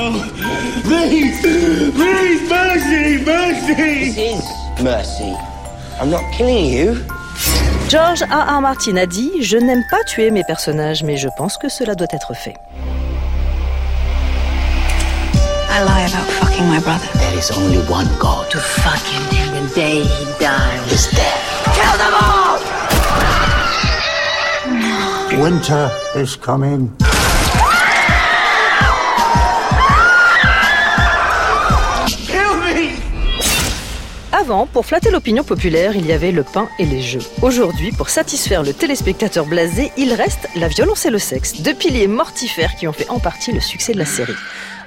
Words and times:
Oh, 0.00 0.14
please, 0.84 1.40
please, 1.42 2.48
mercy, 2.48 3.24
mercy. 3.24 3.74
This 3.74 4.16
is 4.16 4.44
mercy. 4.80 5.34
I'm 6.00 6.08
not 6.08 6.22
killing 6.32 6.66
you. 6.66 7.04
George 7.88 8.22
A. 8.22 8.54
R. 8.54 8.60
Martin 8.60 8.96
a 8.96 9.06
dit 9.06 9.42
Je 9.42 9.58
n'aime 9.58 9.82
pas 9.90 10.04
tuer 10.04 10.30
mes 10.30 10.44
personnages, 10.44 11.02
mais 11.02 11.16
je 11.16 11.28
pense 11.36 11.58
que 11.58 11.68
cela 11.68 11.96
doit 11.96 12.06
être 12.12 12.32
fait. 12.34 12.54
I 15.68 15.82
lie 15.82 16.06
about 16.06 16.28
fucking 16.38 16.68
my 16.68 16.78
brother. 16.78 17.08
There 17.18 17.36
is 17.36 17.50
only 17.50 17.78
one 17.90 18.06
God. 18.20 18.48
To 18.50 18.58
fuck 18.58 19.02
him 19.02 19.28
till 19.30 19.50
the 19.50 19.74
day 19.74 20.04
he 20.04 20.24
dies. 20.38 20.92
Is 20.92 21.08
death. 21.10 21.42
Kill 21.74 21.96
them 21.98 22.14
all! 22.14 22.58
Winter 25.42 25.90
is 26.14 26.36
coming. 26.36 26.92
Avant, 34.40 34.66
pour 34.66 34.86
flatter 34.86 35.10
l'opinion 35.10 35.42
populaire, 35.42 35.96
il 35.96 36.06
y 36.06 36.12
avait 36.12 36.30
le 36.30 36.44
pain 36.44 36.68
et 36.78 36.86
les 36.86 37.02
jeux. 37.02 37.22
Aujourd'hui, 37.42 37.90
pour 37.90 38.08
satisfaire 38.08 38.62
le 38.62 38.72
téléspectateur 38.72 39.44
blasé, 39.46 39.90
il 39.96 40.14
reste 40.14 40.48
la 40.54 40.68
violence 40.68 41.06
et 41.06 41.10
le 41.10 41.18
sexe, 41.18 41.60
deux 41.60 41.74
piliers 41.74 42.06
mortifères 42.06 42.76
qui 42.76 42.86
ont 42.86 42.92
fait 42.92 43.10
en 43.10 43.18
partie 43.18 43.50
le 43.50 43.58
succès 43.58 43.94
de 43.94 43.98
la 43.98 44.04
série. 44.04 44.36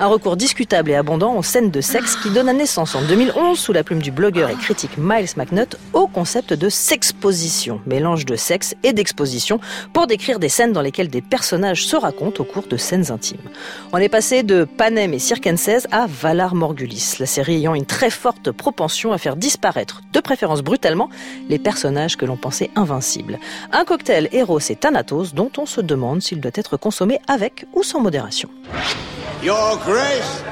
Un 0.01 0.07
recours 0.07 0.35
discutable 0.35 0.89
et 0.89 0.95
abondant 0.95 1.37
aux 1.37 1.43
scènes 1.43 1.69
de 1.69 1.79
sexe 1.79 2.15
qui 2.15 2.31
donna 2.31 2.53
naissance 2.53 2.95
en 2.95 3.03
2011, 3.03 3.55
sous 3.55 3.71
la 3.71 3.83
plume 3.83 4.01
du 4.01 4.09
blogueur 4.09 4.49
et 4.49 4.55
critique 4.55 4.97
Miles 4.97 5.29
McNutt, 5.37 5.77
au 5.93 6.07
concept 6.07 6.53
de 6.53 6.69
sexposition, 6.69 7.79
mélange 7.85 8.25
de 8.25 8.35
sexe 8.35 8.73
et 8.81 8.93
d'exposition, 8.93 9.59
pour 9.93 10.07
décrire 10.07 10.39
des 10.39 10.49
scènes 10.49 10.73
dans 10.73 10.81
lesquelles 10.81 11.09
des 11.09 11.21
personnages 11.21 11.85
se 11.85 11.95
racontent 11.95 12.41
au 12.41 12.45
cours 12.47 12.65
de 12.67 12.77
scènes 12.77 13.11
intimes. 13.11 13.47
On 13.93 13.99
est 13.99 14.09
passé 14.09 14.41
de 14.41 14.63
Panem 14.63 15.13
et 15.13 15.19
Circenses 15.19 15.85
à 15.91 16.07
Valar 16.07 16.55
Morgulis, 16.55 17.17
la 17.19 17.27
série 17.27 17.57
ayant 17.57 17.75
une 17.75 17.85
très 17.85 18.09
forte 18.09 18.51
propension 18.51 19.13
à 19.13 19.19
faire 19.19 19.35
disparaître, 19.35 20.01
de 20.13 20.19
préférence 20.19 20.63
brutalement, 20.63 21.09
les 21.47 21.59
personnages 21.59 22.17
que 22.17 22.25
l'on 22.25 22.37
pensait 22.37 22.71
invincibles. 22.75 23.37
Un 23.71 23.85
cocktail 23.85 24.29
Eros 24.31 24.57
et 24.67 24.75
Thanatos 24.75 25.35
dont 25.35 25.51
on 25.59 25.67
se 25.67 25.79
demande 25.79 26.23
s'il 26.23 26.41
doit 26.41 26.49
être 26.55 26.75
consommé 26.75 27.19
avec 27.27 27.67
ou 27.73 27.83
sans 27.83 27.99
modération. 27.99 28.49
Your 29.43 29.79
Grace. 29.83 30.43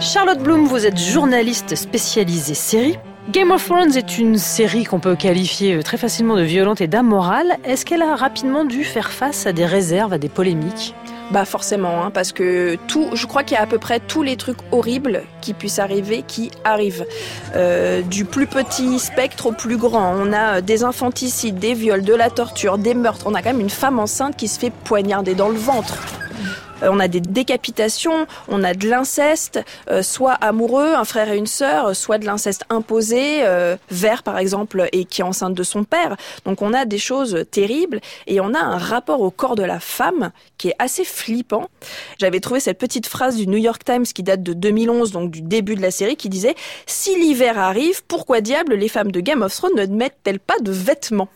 Charlotte 0.00 0.40
Bloom, 0.42 0.64
vous 0.64 0.84
êtes 0.84 0.98
journaliste 0.98 1.76
spécialisée 1.76 2.54
série. 2.54 2.98
Game 3.30 3.52
of 3.52 3.64
Thrones 3.64 3.96
est 3.96 4.18
une 4.18 4.36
série 4.38 4.82
qu'on 4.82 4.98
peut 4.98 5.14
qualifier 5.14 5.80
très 5.84 5.96
facilement 5.96 6.34
de 6.34 6.42
violente 6.42 6.80
et 6.80 6.88
d'amorale. 6.88 7.58
Est-ce 7.62 7.86
qu'elle 7.86 8.02
a 8.02 8.16
rapidement 8.16 8.64
dû 8.64 8.82
faire 8.82 9.12
face 9.12 9.46
à 9.46 9.52
des 9.52 9.66
réserves, 9.66 10.14
à 10.14 10.18
des 10.18 10.28
polémiques? 10.28 10.96
Bah 11.32 11.46
forcément, 11.46 12.04
hein, 12.04 12.10
parce 12.10 12.32
que 12.32 12.76
tout, 12.88 13.08
je 13.14 13.26
crois 13.26 13.42
qu'il 13.42 13.54
y 13.54 13.58
a 13.58 13.62
à 13.62 13.66
peu 13.66 13.78
près 13.78 14.00
tous 14.00 14.22
les 14.22 14.36
trucs 14.36 14.58
horribles 14.70 15.22
qui 15.40 15.54
puissent 15.54 15.78
arriver, 15.78 16.24
qui 16.26 16.50
arrivent. 16.62 17.06
Euh, 17.56 18.02
du 18.02 18.26
plus 18.26 18.46
petit 18.46 18.98
spectre 18.98 19.46
au 19.46 19.52
plus 19.52 19.78
grand. 19.78 20.14
On 20.14 20.32
a 20.32 20.58
euh, 20.58 20.60
des 20.60 20.84
infanticides, 20.84 21.58
des 21.58 21.72
viols, 21.72 22.02
de 22.02 22.14
la 22.14 22.28
torture, 22.28 22.76
des 22.76 22.92
meurtres. 22.92 23.24
On 23.26 23.34
a 23.34 23.40
quand 23.40 23.50
même 23.50 23.60
une 23.60 23.70
femme 23.70 23.98
enceinte 23.98 24.36
qui 24.36 24.46
se 24.46 24.58
fait 24.58 24.70
poignarder 24.70 25.34
dans 25.34 25.48
le 25.48 25.56
ventre. 25.56 26.21
Euh, 26.82 26.88
On 26.92 27.00
a 27.00 27.08
des 27.08 27.20
décapitations, 27.20 28.26
on 28.48 28.62
a 28.64 28.74
de 28.74 28.88
l'inceste, 28.88 29.60
euh, 29.90 30.02
soit 30.02 30.32
amoureux, 30.34 30.94
un 30.94 31.04
frère 31.04 31.30
et 31.30 31.36
une 31.36 31.46
sœur, 31.46 31.96
soit 31.96 32.18
de 32.18 32.26
l'inceste 32.26 32.64
imposé, 32.70 33.44
euh, 33.44 33.76
vert 33.90 34.22
par 34.22 34.38
exemple, 34.38 34.88
et 34.92 35.04
qui 35.04 35.20
est 35.20 35.24
enceinte 35.24 35.54
de 35.54 35.62
son 35.62 35.84
père. 35.84 36.16
Donc 36.44 36.62
on 36.62 36.74
a 36.74 36.84
des 36.84 36.98
choses 36.98 37.44
terribles 37.50 38.00
et 38.26 38.40
on 38.40 38.54
a 38.54 38.58
un 38.58 38.78
rapport 38.78 39.20
au 39.20 39.30
corps 39.30 39.56
de 39.56 39.62
la 39.62 39.80
femme 39.80 40.32
qui 40.58 40.68
est 40.68 40.76
assez 40.78 41.04
flippant. 41.04 41.68
J'avais 42.18 42.40
trouvé 42.40 42.60
cette 42.60 42.78
petite 42.78 43.06
phrase 43.06 43.36
du 43.36 43.46
New 43.46 43.58
York 43.58 43.84
Times 43.84 44.04
qui 44.04 44.22
date 44.22 44.42
de 44.42 44.52
2011, 44.52 45.12
donc 45.12 45.30
du 45.30 45.42
début 45.42 45.74
de 45.74 45.82
la 45.82 45.90
série, 45.90 46.16
qui 46.16 46.28
disait 46.28 46.54
Si 46.86 47.18
l'hiver 47.18 47.58
arrive, 47.58 48.02
pourquoi 48.06 48.40
diable 48.40 48.74
les 48.74 48.88
femmes 48.88 49.12
de 49.12 49.20
Game 49.20 49.42
of 49.42 49.54
Thrones 49.54 49.74
ne 49.76 49.86
mettent-elles 49.86 50.40
pas 50.40 50.58
de 50.60 50.72
vêtements? 50.72 51.28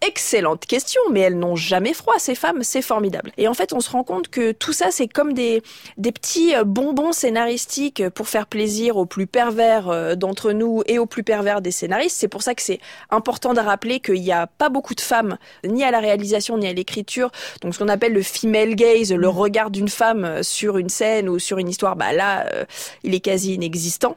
Excellente 0.00 0.66
question, 0.66 1.00
mais 1.10 1.20
elles 1.20 1.38
n'ont 1.38 1.56
jamais 1.56 1.94
froid, 1.94 2.14
ces 2.18 2.34
femmes, 2.34 2.62
c'est 2.62 2.82
formidable. 2.82 3.32
Et 3.36 3.48
en 3.48 3.54
fait, 3.54 3.72
on 3.72 3.80
se 3.80 3.90
rend 3.90 4.04
compte 4.04 4.28
que 4.28 4.52
tout 4.52 4.72
ça, 4.72 4.90
c'est 4.94 5.08
comme 5.08 5.32
des, 5.32 5.62
des 5.98 6.12
petits 6.12 6.54
euh, 6.54 6.64
bonbons 6.64 7.12
scénaristiques 7.12 8.08
pour 8.10 8.28
faire 8.28 8.46
plaisir 8.46 8.96
aux 8.96 9.06
plus 9.06 9.26
pervers 9.26 9.88
euh, 9.88 10.14
d'entre 10.14 10.52
nous 10.52 10.82
et 10.86 10.98
aux 10.98 11.06
plus 11.06 11.24
pervers 11.24 11.60
des 11.60 11.70
scénaristes. 11.70 12.16
C'est 12.18 12.28
pour 12.28 12.42
ça 12.42 12.54
que 12.54 12.62
c'est 12.62 12.80
important 13.10 13.52
de 13.54 13.60
rappeler 13.60 14.00
qu'il 14.00 14.20
n'y 14.20 14.32
a 14.32 14.46
pas 14.46 14.68
beaucoup 14.68 14.94
de 14.94 15.00
femmes, 15.00 15.36
ni 15.64 15.84
à 15.84 15.90
la 15.90 16.00
réalisation, 16.00 16.56
ni 16.58 16.66
à 16.66 16.72
l'écriture. 16.72 17.30
Donc, 17.60 17.74
ce 17.74 17.78
qu'on 17.80 17.88
appelle 17.88 18.12
le 18.12 18.22
female 18.22 18.74
gaze, 18.74 19.12
le 19.12 19.28
regard 19.28 19.70
d'une 19.70 19.88
femme 19.88 20.24
euh, 20.24 20.42
sur 20.42 20.78
une 20.78 20.88
scène 20.88 21.28
ou 21.28 21.38
sur 21.38 21.58
une 21.58 21.68
histoire, 21.68 21.96
bah 21.96 22.12
là, 22.12 22.46
euh, 22.52 22.64
il 23.02 23.14
est 23.14 23.20
quasi 23.20 23.54
inexistant. 23.54 24.16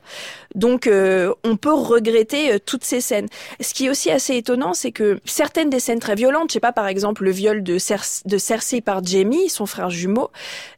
Donc, 0.55 0.87
euh, 0.87 1.33
on 1.43 1.57
peut 1.57 1.73
regretter 1.73 2.53
euh, 2.53 2.59
toutes 2.63 2.83
ces 2.83 3.01
scènes. 3.01 3.27
Ce 3.59 3.73
qui 3.73 3.87
est 3.87 3.89
aussi 3.89 4.11
assez 4.11 4.35
étonnant, 4.35 4.73
c'est 4.73 4.91
que 4.91 5.19
certaines 5.25 5.69
des 5.69 5.79
scènes 5.79 5.99
très 5.99 6.15
violentes, 6.15 6.49
je 6.49 6.53
sais 6.53 6.59
pas, 6.59 6.71
par 6.71 6.87
exemple, 6.87 7.23
le 7.23 7.31
viol 7.31 7.63
de, 7.63 7.77
Cer- 7.77 8.21
de 8.25 8.37
Cersei 8.37 8.81
par 8.81 9.03
Jaime, 9.03 9.33
son 9.49 9.65
frère 9.65 9.89
jumeau, 9.89 10.29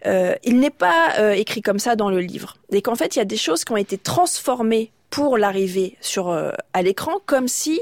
euh, 0.06 0.36
il 0.44 0.60
n'est 0.60 0.70
pas 0.70 1.14
euh, 1.20 1.32
écrit 1.32 1.62
comme 1.62 1.80
ça 1.80 1.96
dans 1.96 2.10
le 2.10 2.20
livre. 2.20 2.58
Et 2.72 2.82
qu'en 2.82 2.96
fait, 2.96 3.16
il 3.16 3.20
y 3.20 3.22
a 3.22 3.26
des 3.26 3.38
choses 3.38 3.64
qui 3.64 3.72
ont 3.72 3.78
été 3.78 3.98
transformées 3.98 4.92
pour 5.10 5.38
l'arrivée 5.38 5.98
sur 6.02 6.30
euh, 6.30 6.52
à 6.74 6.82
l'écran, 6.82 7.14
comme 7.26 7.48
si 7.48 7.82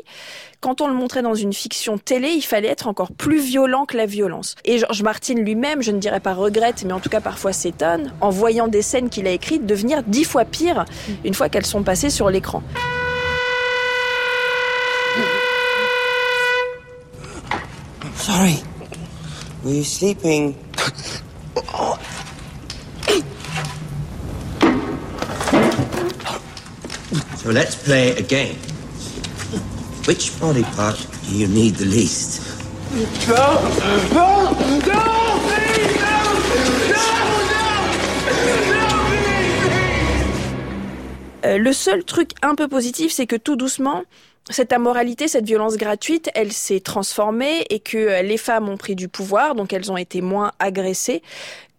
quand 0.61 0.81
on 0.81 0.87
le 0.87 0.93
montrait 0.93 1.21
dans 1.21 1.35
une 1.35 1.53
fiction 1.53 1.97
télé, 1.97 2.29
il 2.29 2.41
fallait 2.41 2.69
être 2.69 2.87
encore 2.87 3.11
plus 3.11 3.39
violent 3.39 3.85
que 3.85 3.97
la 3.97 4.05
violence. 4.05 4.55
Et 4.65 4.79
George 4.79 5.03
Martin 5.03 5.35
lui-même, 5.35 5.81
je 5.81 5.91
ne 5.91 5.99
dirais 5.99 6.19
pas 6.19 6.33
regrette, 6.33 6.83
mais 6.85 6.93
en 6.93 6.99
tout 6.99 7.09
cas 7.09 7.21
parfois 7.21 7.53
s'étonne, 7.53 8.13
en 8.21 8.29
voyant 8.29 8.67
des 8.67 8.81
scènes 8.81 9.09
qu'il 9.09 9.27
a 9.27 9.31
écrites 9.31 9.65
devenir 9.65 10.03
dix 10.03 10.23
fois 10.23 10.45
pires 10.45 10.85
une 11.25 11.33
fois 11.33 11.49
qu'elles 11.49 11.65
sont 11.65 11.83
passées 11.83 12.09
sur 12.09 12.29
l'écran. 12.29 12.63
Sorry. 18.15 18.61
Were 19.63 19.73
you 19.73 19.83
sleeping? 19.83 20.55
so 27.47 27.53
let's 27.53 27.75
play 27.75 28.11
a 28.11 28.21
game. 28.21 28.57
Which 30.05 30.37
body 30.37 30.63
part 30.75 30.99
do 31.23 31.37
you 31.37 31.47
need 31.47 31.75
the 31.75 31.85
least? 31.85 32.41
No, 33.27 33.61
no, 34.13 34.51
no, 34.85 35.17
le 41.59 41.71
seul 41.71 42.03
truc 42.03 42.31
un 42.41 42.55
peu 42.55 42.67
positif, 42.67 43.13
c'est 43.13 43.25
que 43.25 43.37
tout 43.37 43.55
doucement, 43.55 44.03
cette 44.49 44.73
amoralité, 44.73 45.27
cette 45.27 45.45
violence 45.45 45.77
gratuite, 45.77 46.29
elle 46.35 46.51
s'est 46.51 46.81
transformée 46.81 47.65
et 47.69 47.79
que 47.79 47.97
euh, 47.97 48.21
les 48.21 48.37
femmes 48.37 48.69
ont 48.69 48.77
pris 48.77 48.95
du 48.95 49.07
pouvoir, 49.07 49.55
donc 49.55 49.73
elles 49.73 49.91
ont 49.91 49.97
été 49.97 50.21
moins 50.21 50.51
agressées 50.59 51.21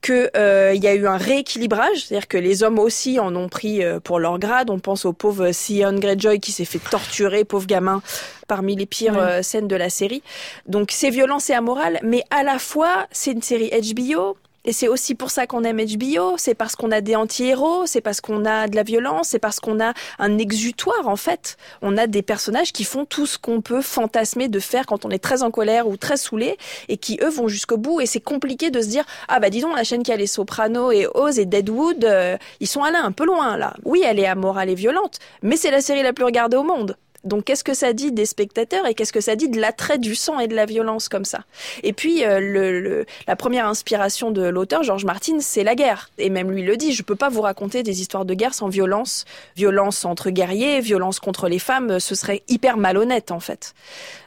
que 0.01 0.31
euh, 0.37 0.73
il 0.75 0.83
y 0.83 0.89
a 0.89 0.95
eu 0.95 1.07
un 1.07 1.17
rééquilibrage, 1.17 2.05
c'est-à-dire 2.05 2.29
que 2.29 2.39
les 2.39 2.63
hommes 2.63 2.79
aussi 2.79 3.19
en 3.19 3.35
ont 3.35 3.49
pris 3.49 3.83
euh, 3.83 4.01
pour 4.01 4.19
leur 4.19 4.39
grade. 4.39 4.71
On 4.71 4.79
pense 4.79 5.05
au 5.05 5.13
pauvre 5.13 5.53
Sion 5.53 5.95
Greyjoy 5.95 6.41
qui 6.41 6.53
s'est 6.53 6.65
fait 6.65 6.79
torturer, 6.79 7.45
pauvre 7.45 7.67
gamin, 7.67 8.03
parmi 8.47 8.77
les 8.77 8.87
pires 8.87 9.19
euh, 9.19 9.43
scènes 9.43 9.69
de 9.69 9.77
la 9.77 9.91
série. 9.91 10.23
Donc 10.67 10.91
c'est 10.93 11.11
violent, 11.11 11.39
c'est 11.39 11.55
amoral, 11.55 11.99
mais 12.03 12.23
à 12.31 12.43
la 12.43 12.59
fois 12.59 13.07
c'est 13.11 13.33
une 13.33 13.43
série 13.43 13.71
HBO. 13.71 14.37
Et 14.69 14.73
c'est 14.75 14.87
aussi 14.87 15.15
pour 15.15 15.31
ça 15.31 15.47
qu'on 15.47 15.65
aime 15.65 15.81
HBO, 15.81 16.37
c'est 16.37 16.55
parce 16.55 16.77
qu'on 16.77 16.91
a 16.91 17.01
des 17.01 17.17
anti-héros, 17.17 17.87
c'est 17.87 18.03
parce 18.03 18.21
qu'on 18.21 18.45
a 18.45 18.69
de 18.69 18.77
la 18.77 18.83
violence, 18.83 19.29
c'est 19.29 19.39
parce 19.39 19.61
qu'on 19.61 19.81
a 19.81 19.95
un 20.19 20.37
exutoire 20.37 21.09
en 21.09 21.17
fait. 21.17 21.57
On 21.81 21.97
a 21.97 22.07
des 22.07 22.21
personnages 22.21 22.75
qui 22.75 22.85
font 22.85 23.07
tout 23.07 23.25
ce 23.25 23.39
qu'on 23.39 23.63
peut 23.63 23.81
fantasmer 23.81 24.49
de 24.49 24.61
faire 24.61 24.85
quand 24.85 25.07
on 25.07 25.11
est 25.11 25.21
très 25.21 25.43
en 25.43 25.51
colère 25.51 25.89
ou 25.89 25.97
très 25.97 26.19
saoulé 26.19 26.59
et 26.89 26.99
qui 26.99 27.19
eux 27.23 27.31
vont 27.31 27.49
jusqu'au 27.49 27.79
bout 27.79 28.03
et 28.03 28.05
c'est 28.07 28.21
compliqué 28.21 28.71
de 28.71 28.83
se 28.83 28.89
dire 28.89 29.07
ah 29.29 29.41
bah 29.41 29.49
dis 29.49 29.63
donc 29.63 29.75
la 29.75 29.85
chaîne 29.85 30.03
qui 30.03 30.13
a 30.13 30.17
les 30.17 30.27
Sopranos 30.27 30.93
et 30.93 31.07
Oz 31.15 31.39
et 31.39 31.47
Deadwood 31.47 32.05
euh, 32.05 32.37
ils 32.61 32.67
sont 32.67 32.83
allés 32.83 32.99
un 32.99 33.13
peu 33.13 33.25
loin 33.25 33.57
là. 33.57 33.73
Oui, 33.87 34.03
elle 34.05 34.19
est 34.19 34.27
amorale 34.27 34.69
et 34.69 34.75
violente, 34.75 35.19
mais 35.41 35.57
c'est 35.57 35.71
la 35.71 35.81
série 35.81 36.03
la 36.03 36.13
plus 36.13 36.27
regardée 36.27 36.59
au 36.59 36.63
monde. 36.63 36.95
Donc 37.25 37.45
qu'est-ce 37.45 37.65
que 37.65 37.75
ça 37.75 37.93
dit 37.93 38.13
des 38.13 38.27
spectateurs 38.27 38.87
et 38.87 38.95
qu'est-ce 38.95 39.13
que 39.13 39.21
ça 39.21 39.37
dit 39.37 39.49
de 39.49 39.61
l'attrait 39.61 39.99
du 39.99 40.15
sang 40.15 40.39
et 40.39 40.47
de 40.49 40.55
la 40.55 40.67
violence 40.67 41.09
comme 41.09 41.25
ça? 41.25 41.41
Et 41.83 41.93
puis 41.93 42.25
euh, 42.25 42.39
le, 42.41 42.81
le- 42.81 43.07
la 43.27 43.37
première 43.37 43.67
inspiration 43.67 44.31
de 44.31 44.43
l'auteur 44.43 44.83
George 44.83 45.05
Martin, 45.05 45.39
c'est 45.41 45.65
la 45.65 45.75
guerre. 45.75 46.11
Et 46.19 46.31
même 46.31 46.51
lui 46.51 46.63
le 46.63 46.77
dit, 46.77 46.93
je 46.93 47.03
peux 47.03 47.17
pas 47.17 47.29
vous 47.29 47.41
raconter 47.43 47.83
des 47.83 48.01
histoires 48.01 48.25
de 48.25 48.35
guerre 48.35 48.55
sans 48.55 48.69
violence, 48.69 49.25
violence 49.57 50.05
entre 50.05 50.31
guerriers, 50.31 50.81
violence 50.81 51.19
contre 51.21 51.49
les 51.49 51.59
femmes, 51.59 51.99
ce 52.01 52.15
serait 52.15 52.43
hyper 52.49 52.77
malhonnête 52.77 53.31
en 53.33 53.41
fait. 53.41 53.75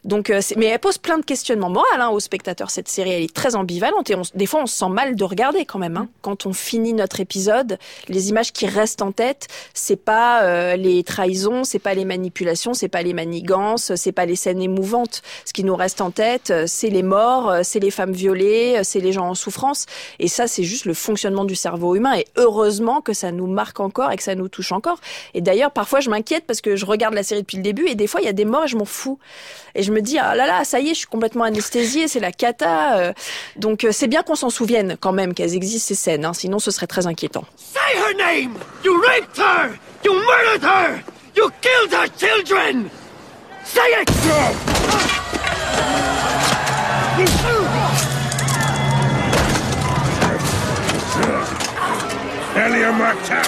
Donc 0.04 0.30
euh, 0.30 0.42
mais 0.58 0.66
elle 0.66 0.80
pose 0.80 0.98
plein 0.98 1.18
de 1.18 1.26
questionnements 1.26 1.70
moraux 1.70 1.86
hein, 1.98 2.10
aux 2.10 2.20
spectateurs 2.20 2.72
cette 2.72 2.88
série, 2.88 3.12
elle 3.12 3.24
est 3.24 3.34
très 3.34 3.56
ambivalente 3.56 4.10
et 4.10 4.16
on, 4.16 4.24
des 4.34 4.46
fois 4.46 4.62
on 4.64 4.66
se 4.66 4.76
sent 4.76 4.90
mal 4.90 5.16
de 5.16 5.24
regarder 5.24 5.66
quand 5.66 5.80
même 5.80 5.98
hein. 5.98 6.08
Quand 6.22 6.46
on 6.46 6.54
finit 6.54 6.94
notre 6.94 7.20
épisode, 7.20 7.78
les 8.08 8.30
images 8.30 8.52
qui 8.52 8.66
restent 8.68 9.02
en 9.02 9.12
tête, 9.12 9.48
c'est 9.74 9.96
pas 9.96 10.44
euh, 10.44 10.76
les 10.76 11.04
trahisons, 11.04 11.64
c'est 11.64 11.80
pas 11.80 11.94
les 11.94 12.06
manipulations, 12.06 12.74
c'est 12.82 12.88
pas 12.88 13.04
les 13.04 13.14
manigances, 13.14 13.94
c'est 13.96 14.12
pas 14.12 14.26
les 14.26 14.36
scènes 14.36 14.60
émouvantes. 14.60 15.22
Ce 15.46 15.54
qui 15.54 15.64
nous 15.64 15.76
reste 15.76 16.02
en 16.02 16.10
tête, 16.10 16.50
euh, 16.50 16.64
c'est 16.68 16.90
les 16.90 17.04
morts, 17.04 17.50
euh, 17.52 17.60
c'est 17.64 17.80
les 17.80 17.92
femmes 17.92 18.12
violées, 18.12 18.78
euh, 18.78 18.82
c'est 18.84 19.00
les 19.00 19.12
gens 19.12 19.30
en 19.30 19.36
souffrance. 19.36 19.86
Et 20.18 20.28
ça, 20.28 20.48
c'est 20.48 20.64
juste 20.64 20.86
le 20.86 20.96
fonctionnement 20.96 21.46
du 21.46 21.54
cerveau 21.56 21.94
humain. 21.96 22.16
Et 22.16 22.26
heureusement 22.38 23.02
que 23.02 23.14
ça 23.14 23.32
nous 23.32 23.46
marque 23.46 23.80
encore 23.80 24.12
et 24.12 24.18
que 24.18 24.24
ça 24.24 24.34
nous 24.34 24.48
touche 24.48 24.72
encore. 24.72 25.00
Et 25.36 25.42
d'ailleurs, 25.42 25.70
parfois, 25.70 26.00
je 26.00 26.10
m'inquiète 26.10 26.46
parce 26.48 26.60
que 26.60 26.76
je 26.76 26.88
regarde 26.88 27.14
la 27.14 27.22
série 27.22 27.42
depuis 27.42 27.58
le 27.58 27.64
début 27.64 27.88
et 27.88 27.94
des 27.94 28.08
fois, 28.08 28.20
il 28.20 28.26
y 28.26 28.30
a 28.30 28.34
des 28.34 28.46
morts 28.46 28.64
et 28.64 28.68
je 28.68 28.78
m'en 28.78 28.86
fous. 28.86 29.20
Et 29.76 29.84
je 29.84 29.92
me 29.92 30.02
dis, 30.02 30.18
ah 30.18 30.34
là 30.36 30.48
là, 30.48 30.64
ça 30.64 30.80
y 30.80 30.88
est, 30.88 30.94
je 30.96 31.00
suis 31.00 31.08
complètement 31.08 31.44
anesthésiée, 31.44 32.08
c'est 32.08 32.20
la 32.20 32.32
cata. 32.32 33.14
Donc, 33.58 33.86
c'est 33.92 34.08
bien 34.08 34.24
qu'on 34.24 34.36
s'en 34.36 34.50
souvienne 34.50 34.98
quand 35.00 35.14
même 35.14 35.36
qu'elles 35.36 35.56
existent 35.56 35.88
ces 35.90 35.96
scènes. 35.96 36.26
hein, 36.26 36.34
sinon, 36.34 36.58
ce 36.58 36.72
serait 36.72 36.88
très 36.88 37.06
inquiétant. 37.06 37.46
Say 37.58 37.80
her 37.96 38.16
name! 38.18 38.56
You 38.84 39.00
raped 39.00 39.38
her! 39.38 39.78
You 40.04 40.14
murdered 40.14 40.64
her! 40.64 41.21
You 41.36 41.50
killed 41.62 41.92
her 41.94 42.08
children! 42.08 42.90
Say 43.64 43.82
it! 44.02 44.10
Elia 52.56 52.92
Martel. 52.92 53.42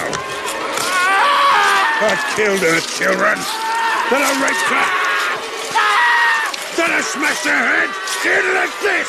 I 2.00 2.16
killed 2.34 2.60
her 2.60 2.80
children. 2.80 3.38
Then 4.10 4.22
I 4.22 4.32
raped 4.42 4.68
her. 4.72 4.86
Then 6.76 6.90
I 6.90 7.00
smashed 7.02 7.44
her 7.44 7.50
head 7.52 7.90
in 8.24 8.54
like 8.54 8.74
this. 8.80 9.08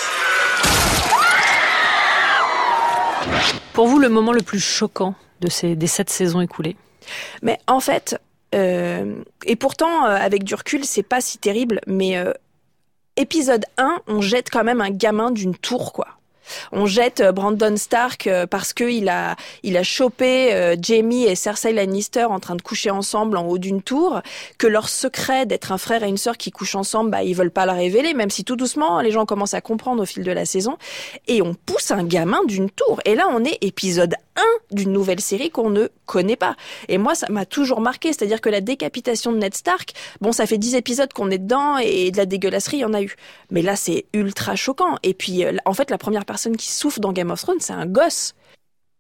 Pour 3.74 3.88
vous, 3.88 4.00
le 4.00 4.10
moment 4.10 4.34
le 4.34 4.42
plus 4.42 4.60
choquant 4.60 5.16
de 5.42 5.50
ces, 5.50 5.76
des 5.76 5.88
sept 5.88 6.10
saisons 6.10 6.42
écoulées 6.42 6.76
Mais 7.42 7.60
en 7.68 7.80
fait, 7.80 8.18
euh, 8.56 9.16
et 9.46 9.56
pourtant, 9.56 10.06
euh, 10.06 10.16
avec 10.16 10.44
du 10.44 10.56
recul, 10.56 10.86
c'est 10.86 11.04
pas 11.04 11.22
si 11.22 11.38
terrible, 11.38 11.82
mais 11.88 12.18
euh, 12.18 12.32
épisode 13.18 13.66
1, 13.78 14.02
on 14.08 14.22
jette 14.22 14.50
quand 14.50 14.64
même 14.64 14.82
un 14.82 14.92
gamin 14.92 15.32
d'une 15.32 15.56
tour, 15.56 15.94
quoi. 15.94 16.08
On 16.72 16.86
jette 16.86 17.24
Brandon 17.34 17.76
Stark 17.76 18.30
parce 18.52 18.72
que 18.72 18.84
il 18.84 19.10
a 19.10 19.36
il 19.64 19.76
a 19.78 19.82
chopé 19.82 20.76
Jamie 20.80 21.24
et 21.24 21.34
Cersei 21.34 21.74
Lannister 21.74 22.26
en 22.26 22.40
train 22.40 22.56
de 22.56 22.62
coucher 22.62 22.92
ensemble 22.92 23.38
en 23.38 23.48
haut 23.48 23.58
d'une 23.58 23.82
tour, 23.82 24.22
que 24.60 24.68
leur 24.68 24.88
secret 24.88 25.48
d'être 25.48 25.72
un 25.72 25.80
frère 25.80 26.04
et 26.04 26.08
une 26.08 26.18
sœur 26.18 26.38
qui 26.38 26.52
couchent 26.52 26.76
ensemble, 26.76 27.10
bah 27.10 27.24
ils 27.24 27.34
veulent 27.34 27.50
pas 27.50 27.66
le 27.66 27.72
révéler, 27.72 28.14
même 28.14 28.30
si 28.30 28.44
tout 28.44 28.56
doucement 28.56 29.02
les 29.02 29.10
gens 29.10 29.26
commencent 29.26 29.56
à 29.56 29.62
comprendre 29.62 30.04
au 30.04 30.06
fil 30.06 30.24
de 30.24 30.32
la 30.32 30.46
saison. 30.46 30.78
Et 31.28 31.42
on 31.42 31.56
pousse 31.56 31.90
un 31.90 32.04
gamin 32.04 32.44
d'une 32.46 32.70
tour. 32.70 33.02
Et 33.06 33.16
là 33.16 33.26
on 33.32 33.44
est 33.44 33.58
épisode 33.62 34.14
1 34.36 34.42
d'une 34.76 34.92
nouvelle 34.92 35.20
série 35.20 35.50
qu'on 35.50 35.70
ne 35.70 35.88
connaît 36.06 36.36
pas. 36.36 36.56
Et 36.88 36.98
moi 36.98 37.16
ça 37.16 37.28
m'a 37.30 37.46
toujours 37.46 37.82
marqué, 37.82 38.14
c'est-à-dire 38.14 38.42
que 38.42 38.50
la 38.50 38.62
décapitation 38.62 39.32
de 39.32 39.38
Ned 39.38 39.54
Stark, 39.56 39.94
bon 40.22 40.32
ça 40.32 40.46
fait 40.46 40.58
10 40.58 40.76
épisodes 40.76 41.12
qu'on 41.14 41.30
est 41.32 41.38
dedans 41.38 41.78
et 41.78 42.12
de 42.12 42.18
la 42.18 42.26
dégueulasserie 42.26 42.78
il 42.78 42.82
y 42.82 42.86
en 42.86 42.94
a 42.94 43.02
eu. 43.02 43.16
Mais 43.52 43.62
là 43.62 43.76
c'est 43.76 44.06
ultra 44.14 44.56
choquant. 44.56 44.96
Et 45.04 45.14
puis 45.14 45.46
euh, 45.46 45.54
en 45.66 45.74
fait 45.74 45.90
la 45.92 45.98
première 45.98 46.26
personne 46.26 46.58
qui 46.58 46.70
souffre 46.72 47.00
dans 47.00 47.12
Game 47.14 47.32
of 47.32 47.42
Thrones, 47.42 47.60
c'est 47.60 47.74
un 47.74 47.86
gosse. 47.86 48.34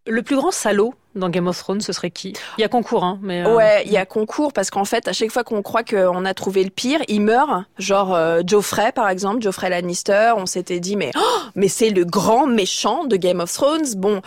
Le 0.07 0.21
plus 0.21 0.35
grand 0.35 0.51
salaud 0.51 0.93
dans 1.15 1.29
Game 1.29 1.47
of 1.47 1.57
Thrones, 1.57 1.81
ce 1.81 1.91
serait 1.91 2.11
qui? 2.11 2.33
Il 2.59 2.61
y 2.61 2.63
a 2.63 2.67
concours, 2.67 3.03
hein, 3.03 3.17
mais... 3.23 3.43
euh, 3.43 3.55
Ouais, 3.55 3.81
il 3.87 3.91
y 3.91 3.97
a 3.97 4.05
concours 4.05 4.53
parce 4.53 4.69
qu'en 4.69 4.85
fait, 4.85 5.07
à 5.07 5.13
chaque 5.13 5.31
fois 5.31 5.43
qu'on 5.43 5.63
croit 5.63 5.83
qu'on 5.83 6.25
a 6.25 6.33
trouvé 6.35 6.63
le 6.63 6.69
pire, 6.69 6.99
il 7.07 7.21
meurt. 7.21 7.49
Genre 7.79 8.13
euh, 8.13 8.41
Geoffrey, 8.45 8.91
par 8.91 9.09
exemple, 9.09 9.41
Geoffrey 9.41 9.67
Lannister. 9.71 10.33
On 10.37 10.45
s'était 10.45 10.79
dit, 10.79 10.95
mais 10.95 11.09
oh, 11.17 11.39
mais 11.55 11.69
c'est 11.69 11.89
le 11.89 12.05
grand 12.05 12.45
méchant 12.45 13.05
de 13.05 13.15
Game 13.15 13.39
of 13.39 13.51
Thrones. 13.51 13.95
Bon. 13.97 14.21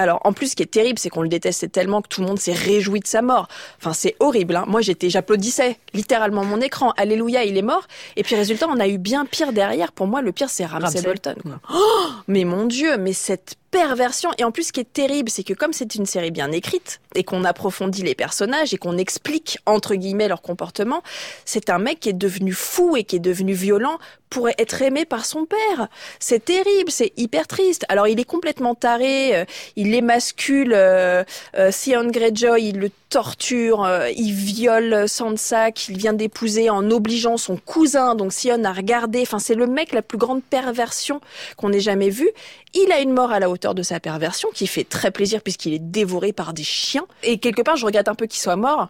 Alors, 0.00 0.20
en 0.24 0.32
plus, 0.32 0.52
ce 0.52 0.56
qui 0.56 0.62
est 0.62 0.70
terrible, 0.70 0.98
c'est 0.98 1.10
qu'on 1.10 1.20
le 1.20 1.28
détestait 1.28 1.68
tellement 1.68 2.00
que 2.00 2.08
tout 2.08 2.22
le 2.22 2.26
monde 2.26 2.38
s'est 2.38 2.54
réjoui 2.54 3.00
de 3.00 3.06
sa 3.06 3.20
mort. 3.20 3.48
Enfin, 3.78 3.92
c'est 3.92 4.16
horrible. 4.18 4.56
Hein. 4.56 4.64
Moi, 4.66 4.80
j'étais, 4.80 5.10
j'applaudissais 5.10 5.76
littéralement 5.92 6.42
mon 6.42 6.58
écran. 6.62 6.94
Alléluia, 6.96 7.44
il 7.44 7.58
est 7.58 7.62
mort. 7.62 7.86
Et 8.16 8.22
puis, 8.22 8.34
résultat, 8.34 8.66
on 8.70 8.80
a 8.80 8.88
eu 8.88 8.96
bien 8.96 9.26
pire 9.26 9.52
derrière. 9.52 9.92
Pour 9.92 10.06
moi, 10.06 10.22
le 10.22 10.32
pire, 10.32 10.48
c'est 10.48 10.64
Ramsay, 10.64 10.84
Ramsay. 10.84 11.02
Bolton. 11.02 11.34
quoi. 11.42 11.60
Oh, 11.74 12.08
mais 12.28 12.44
mon 12.44 12.64
Dieu, 12.64 12.96
mais 12.96 13.12
cette 13.12 13.56
perversion. 13.70 14.30
Et 14.38 14.44
en 14.44 14.50
plus, 14.50 14.64
ce 14.64 14.72
qui 14.72 14.80
est 14.80 14.92
terrible, 14.92 15.30
c'est 15.30 15.44
que 15.44 15.54
comme 15.54 15.72
c'est 15.72 15.94
une 15.94 16.06
série 16.06 16.30
bien 16.30 16.52
écrite 16.52 17.00
et 17.14 17.24
qu'on 17.24 17.44
approfondit 17.44 18.02
les 18.02 18.14
personnages 18.14 18.74
et 18.74 18.78
qu'on 18.78 18.98
explique 18.98 19.58
entre 19.66 19.94
guillemets 19.94 20.28
leur 20.28 20.42
comportement, 20.42 21.02
c'est 21.44 21.70
un 21.70 21.78
mec 21.78 22.00
qui 22.00 22.08
est 22.08 22.14
devenu 22.14 22.52
fou 22.52 22.96
et 22.96 23.04
qui 23.04 23.16
est 23.16 23.20
devenu 23.20 23.52
violent 23.52 23.98
pour 24.28 24.48
être 24.48 24.80
aimé 24.80 25.04
par 25.04 25.24
son 25.24 25.44
père. 25.44 25.88
C'est 26.20 26.44
terrible, 26.44 26.90
c'est 26.90 27.12
hyper 27.16 27.46
triste. 27.46 27.84
Alors 27.88 28.06
il 28.06 28.20
est 28.20 28.24
complètement 28.24 28.74
taré, 28.74 29.36
euh, 29.36 29.44
il 29.76 29.92
émascule 29.94 30.72
euh, 30.72 31.24
euh, 31.56 31.70
Theon 31.72 32.06
Greyjoy, 32.06 32.62
il 32.62 32.78
le 32.78 32.90
torture, 33.10 33.84
euh, 33.84 34.08
il 34.16 34.32
viole 34.32 35.08
Sansa 35.08 35.72
qu'il 35.72 35.98
vient 35.98 36.12
d'épouser 36.12 36.70
en 36.70 36.90
obligeant 36.90 37.36
son 37.36 37.56
cousin, 37.56 38.14
donc 38.14 38.32
Sion 38.32 38.64
à 38.64 38.72
regarder. 38.72 39.20
Enfin, 39.22 39.40
c'est 39.40 39.56
le 39.56 39.66
mec 39.66 39.92
la 39.92 40.00
plus 40.00 40.16
grande 40.16 40.42
perversion 40.44 41.20
qu'on 41.56 41.72
ait 41.72 41.80
jamais 41.80 42.08
vue. 42.08 42.30
Il 42.72 42.92
a 42.92 43.00
une 43.00 43.12
mort 43.12 43.32
à 43.32 43.40
la 43.40 43.50
hauteur 43.50 43.74
de 43.74 43.82
sa 43.82 43.98
perversion 43.98 44.48
qui 44.54 44.66
fait 44.66 44.84
très 44.84 45.10
plaisir 45.10 45.42
puisqu'il 45.42 45.74
est 45.74 45.80
dévoré 45.80 46.32
par 46.32 46.54
des 46.54 46.62
chiens. 46.62 47.06
Et 47.24 47.38
quelque 47.38 47.62
part, 47.62 47.76
je 47.76 47.84
regrette 47.84 48.08
un 48.08 48.14
peu 48.14 48.26
qu'il 48.26 48.40
soit 48.40 48.56
mort 48.56 48.88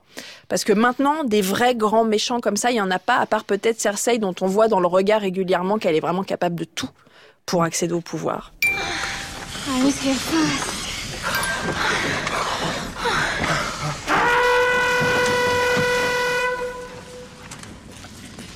parce 0.48 0.64
que 0.64 0.72
maintenant, 0.72 1.24
des 1.24 1.40
vrais 1.40 1.74
grands 1.74 2.04
méchants 2.04 2.40
comme 2.40 2.56
ça, 2.56 2.70
il 2.70 2.76
y 2.76 2.80
en 2.80 2.90
a 2.90 2.98
pas 2.98 3.16
à 3.16 3.26
part 3.26 3.44
peut-être 3.44 3.80
Cersei 3.80 4.18
dont 4.18 4.34
on 4.42 4.46
voit 4.46 4.68
dans 4.68 4.80
le 4.80 4.86
regard 4.86 5.22
régulièrement 5.22 5.78
qu'elle 5.78 5.96
est 5.96 6.00
vraiment 6.00 6.24
capable 6.24 6.56
de 6.56 6.64
tout 6.64 6.90
pour 7.46 7.62
accéder 7.62 7.94
au 7.94 8.00
pouvoir. 8.00 8.52
Here 10.02 10.14
first. 10.14 10.80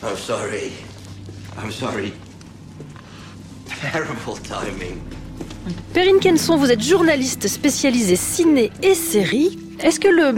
I'm 0.02 0.16
sorry. 0.16 0.72
I'm 1.56 1.70
sorry. 1.70 2.12
Terrible 3.92 4.40
timing. 4.42 4.96
Perrine 5.92 6.18
Kenson, 6.20 6.56
vous 6.56 6.70
êtes 6.70 6.82
journaliste 6.82 7.46
spécialisée 7.48 8.16
ciné 8.16 8.70
et 8.82 8.94
série. 8.94 9.58
Est-ce 9.80 10.00
que 10.00 10.08
le, 10.08 10.28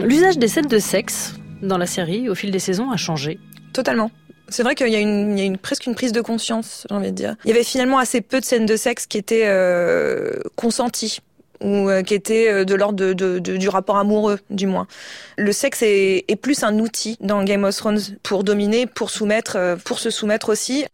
hum, 0.00 0.06
l'usage 0.06 0.38
des 0.38 0.48
scènes 0.48 0.66
de 0.66 0.78
sexe 0.78 1.34
dans 1.62 1.78
la 1.78 1.86
série, 1.86 2.28
au 2.28 2.34
fil 2.34 2.50
des 2.50 2.58
saisons, 2.58 2.90
a 2.90 2.96
changé? 2.96 3.38
Totalement. 3.72 4.10
C'est 4.48 4.62
vrai 4.62 4.74
qu'il 4.74 4.88
y 4.88 4.96
a, 4.96 5.00
une, 5.00 5.32
il 5.32 5.38
y 5.38 5.42
a 5.42 5.44
une, 5.44 5.56
presque 5.58 5.86
une 5.86 5.94
prise 5.94 6.12
de 6.12 6.20
conscience, 6.20 6.86
j'ai 6.90 6.94
envie 6.94 7.10
de 7.10 7.16
dire. 7.16 7.36
Il 7.44 7.48
y 7.48 7.52
avait 7.52 7.64
finalement 7.64 7.98
assez 7.98 8.20
peu 8.20 8.40
de 8.40 8.44
scènes 8.44 8.66
de 8.66 8.76
sexe 8.76 9.06
qui 9.06 9.16
étaient 9.18 9.44
euh, 9.46 10.32
consenties 10.56 11.20
ou 11.62 11.88
euh, 11.88 12.02
qui 12.02 12.14
étaient 12.14 12.48
euh, 12.50 12.64
de 12.64 12.74
l'ordre 12.74 12.96
de, 12.96 13.12
de- 13.12 13.38
de- 13.38 13.56
du 13.56 13.68
rapport 13.68 13.96
amoureux, 13.96 14.40
du 14.50 14.66
moins. 14.66 14.86
Le 15.38 15.52
sexe 15.52 15.82
est, 15.82 16.24
est 16.28 16.36
plus 16.36 16.62
un 16.64 16.78
outil 16.80 17.16
dans 17.20 17.42
Game 17.44 17.64
of 17.64 17.76
Thrones 17.76 18.00
pour 18.22 18.44
dominer, 18.44 18.86
pour 18.86 19.10
soumettre, 19.10 19.76
pour 19.84 19.98
se 20.00 20.10
soumettre 20.10 20.48
aussi. 20.50 20.84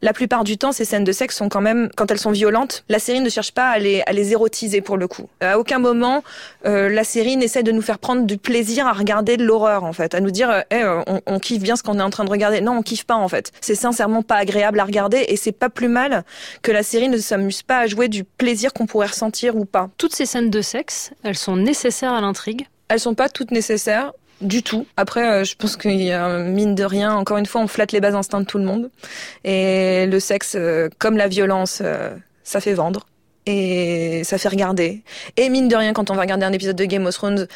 La 0.00 0.12
plupart 0.12 0.44
du 0.44 0.58
temps, 0.58 0.70
ces 0.70 0.84
scènes 0.84 1.04
de 1.04 1.10
sexe 1.10 1.36
sont 1.36 1.48
quand 1.48 1.60
même, 1.60 1.90
quand 1.96 2.10
elles 2.10 2.18
sont 2.18 2.30
violentes, 2.30 2.84
la 2.88 3.00
série 3.00 3.20
ne 3.20 3.28
cherche 3.28 3.52
pas 3.52 3.68
à 3.68 3.78
les, 3.78 4.02
à 4.06 4.12
les 4.12 4.30
érotiser 4.32 4.80
pour 4.80 4.96
le 4.96 5.08
coup. 5.08 5.28
À 5.40 5.58
aucun 5.58 5.80
moment, 5.80 6.22
euh, 6.66 6.88
la 6.88 7.02
série 7.02 7.36
n'essaie 7.36 7.64
de 7.64 7.72
nous 7.72 7.82
faire 7.82 7.98
prendre 7.98 8.22
du 8.22 8.38
plaisir 8.38 8.86
à 8.86 8.92
regarder 8.92 9.36
de 9.36 9.44
l'horreur, 9.44 9.82
en 9.82 9.92
fait. 9.92 10.14
À 10.14 10.20
nous 10.20 10.30
dire, 10.30 10.50
euh, 10.50 10.60
Eh, 10.70 10.76
euh, 10.76 11.02
on, 11.08 11.20
on 11.26 11.38
kiffe 11.40 11.62
bien 11.62 11.74
ce 11.74 11.82
qu'on 11.82 11.98
est 11.98 12.02
en 12.02 12.10
train 12.10 12.24
de 12.24 12.30
regarder. 12.30 12.60
Non, 12.60 12.78
on 12.78 12.82
kiffe 12.82 13.04
pas, 13.04 13.16
en 13.16 13.28
fait. 13.28 13.50
C'est 13.60 13.74
sincèrement 13.74 14.22
pas 14.22 14.36
agréable 14.36 14.78
à 14.78 14.84
regarder 14.84 15.24
et 15.28 15.36
c'est 15.36 15.52
pas 15.52 15.68
plus 15.68 15.88
mal 15.88 16.24
que 16.62 16.70
la 16.70 16.84
série 16.84 17.08
ne 17.08 17.18
s'amuse 17.18 17.62
pas 17.62 17.78
à 17.78 17.86
jouer 17.88 18.06
du 18.08 18.22
plaisir 18.22 18.72
qu'on 18.72 18.86
pourrait 18.86 19.08
ressentir 19.08 19.56
ou 19.56 19.64
pas. 19.64 19.90
Toutes 19.98 20.14
ces 20.14 20.26
scènes 20.26 20.50
de 20.50 20.62
sexe, 20.62 21.10
elles 21.24 21.36
sont 21.36 21.56
nécessaires 21.56 22.12
à 22.12 22.20
l'intrigue? 22.20 22.66
Elles 22.88 23.00
sont 23.00 23.14
pas 23.14 23.28
toutes 23.28 23.50
nécessaires. 23.50 24.12
Du 24.40 24.62
tout. 24.62 24.86
Après, 24.96 25.28
euh, 25.28 25.44
je 25.44 25.56
pense 25.56 25.76
qu'il 25.76 26.00
y 26.00 26.12
a 26.12 26.38
mine 26.38 26.76
de 26.76 26.84
rien, 26.84 27.12
encore 27.12 27.38
une 27.38 27.46
fois, 27.46 27.60
on 27.60 27.66
flatte 27.66 27.90
les 27.90 28.00
bas 28.00 28.14
instincts 28.14 28.40
de 28.40 28.46
tout 28.46 28.58
le 28.58 28.64
monde. 28.64 28.90
Et 29.42 30.06
le 30.06 30.20
sexe, 30.20 30.54
euh, 30.56 30.88
comme 30.98 31.16
la 31.16 31.26
violence, 31.26 31.80
euh, 31.82 32.10
ça 32.44 32.60
fait 32.60 32.74
vendre. 32.74 33.08
Et 33.46 34.22
ça 34.24 34.38
fait 34.38 34.48
regarder. 34.48 35.02
Et 35.36 35.48
mine 35.48 35.66
de 35.68 35.74
rien, 35.74 35.92
quand 35.92 36.10
on 36.10 36.14
va 36.14 36.20
regarder 36.20 36.44
un 36.44 36.52
épisode 36.52 36.76
de 36.76 36.84
Game 36.84 37.06
of 37.06 37.14
Thrones, 37.14 37.48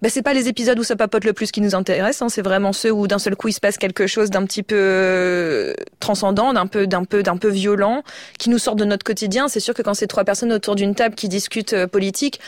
bah, 0.00 0.08
c'est 0.08 0.22
pas 0.22 0.32
les 0.32 0.48
épisodes 0.48 0.78
où 0.78 0.84
ça 0.84 0.96
papote 0.96 1.24
le 1.24 1.34
plus 1.34 1.50
qui 1.50 1.60
nous 1.60 1.74
intéressent, 1.74 2.22
hein, 2.22 2.28
c'est 2.28 2.42
vraiment 2.42 2.72
ceux 2.72 2.90
où 2.90 3.06
d'un 3.06 3.18
seul 3.18 3.36
coup 3.36 3.48
il 3.48 3.52
se 3.52 3.60
passe 3.60 3.78
quelque 3.78 4.06
chose 4.06 4.30
d'un 4.30 4.44
petit 4.44 4.62
peu 4.62 5.74
transcendant, 5.98 6.52
d'un 6.52 6.66
peu, 6.66 6.86
d'un 6.86 7.04
peu, 7.04 7.22
d'un 7.22 7.36
peu 7.36 7.48
violent, 7.48 8.02
qui 8.38 8.50
nous 8.50 8.58
sort 8.58 8.76
de 8.76 8.84
notre 8.84 9.04
quotidien. 9.04 9.48
C'est 9.48 9.60
sûr 9.60 9.74
que 9.74 9.82
quand 9.82 9.94
c'est 9.94 10.06
trois 10.06 10.24
personnes 10.24 10.52
autour 10.52 10.74
d'une 10.74 10.94
table 10.94 11.14
qui 11.14 11.28
discutent 11.28 11.86
politique, 11.86 12.40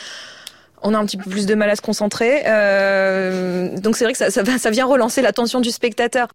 on 0.81 0.93
a 0.93 0.97
un 0.97 1.05
petit 1.05 1.17
peu 1.17 1.29
plus 1.29 1.45
de 1.45 1.55
mal 1.55 1.69
à 1.69 1.75
se 1.75 1.81
concentrer. 1.81 2.43
Euh, 2.45 3.77
donc 3.77 3.95
c'est 3.95 4.03
vrai 4.03 4.13
que 4.13 4.29
ça, 4.29 4.69
vient 4.69 4.85
relancer 4.85 5.21
l'attention 5.21 5.59
du 5.59 5.71
spectateur. 5.71 6.29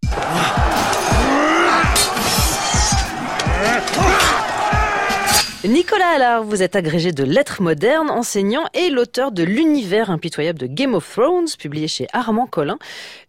Nicolas 5.65 6.09
Allard, 6.17 6.43
vous 6.43 6.61
êtes 6.61 6.75
agrégé 6.75 7.13
de 7.13 7.23
lettres 7.23 7.63
modernes, 7.63 8.11
enseignant 8.11 8.65
et 8.75 8.91
l'auteur 8.91 9.31
de 9.31 9.45
L'univers 9.45 10.11
impitoyable 10.11 10.59
de 10.59 10.67
Game 10.67 10.95
of 10.95 11.09
Thrones, 11.09 11.47
publié 11.57 11.87
chez 11.87 12.09
Armand 12.13 12.47
Collin. 12.47 12.79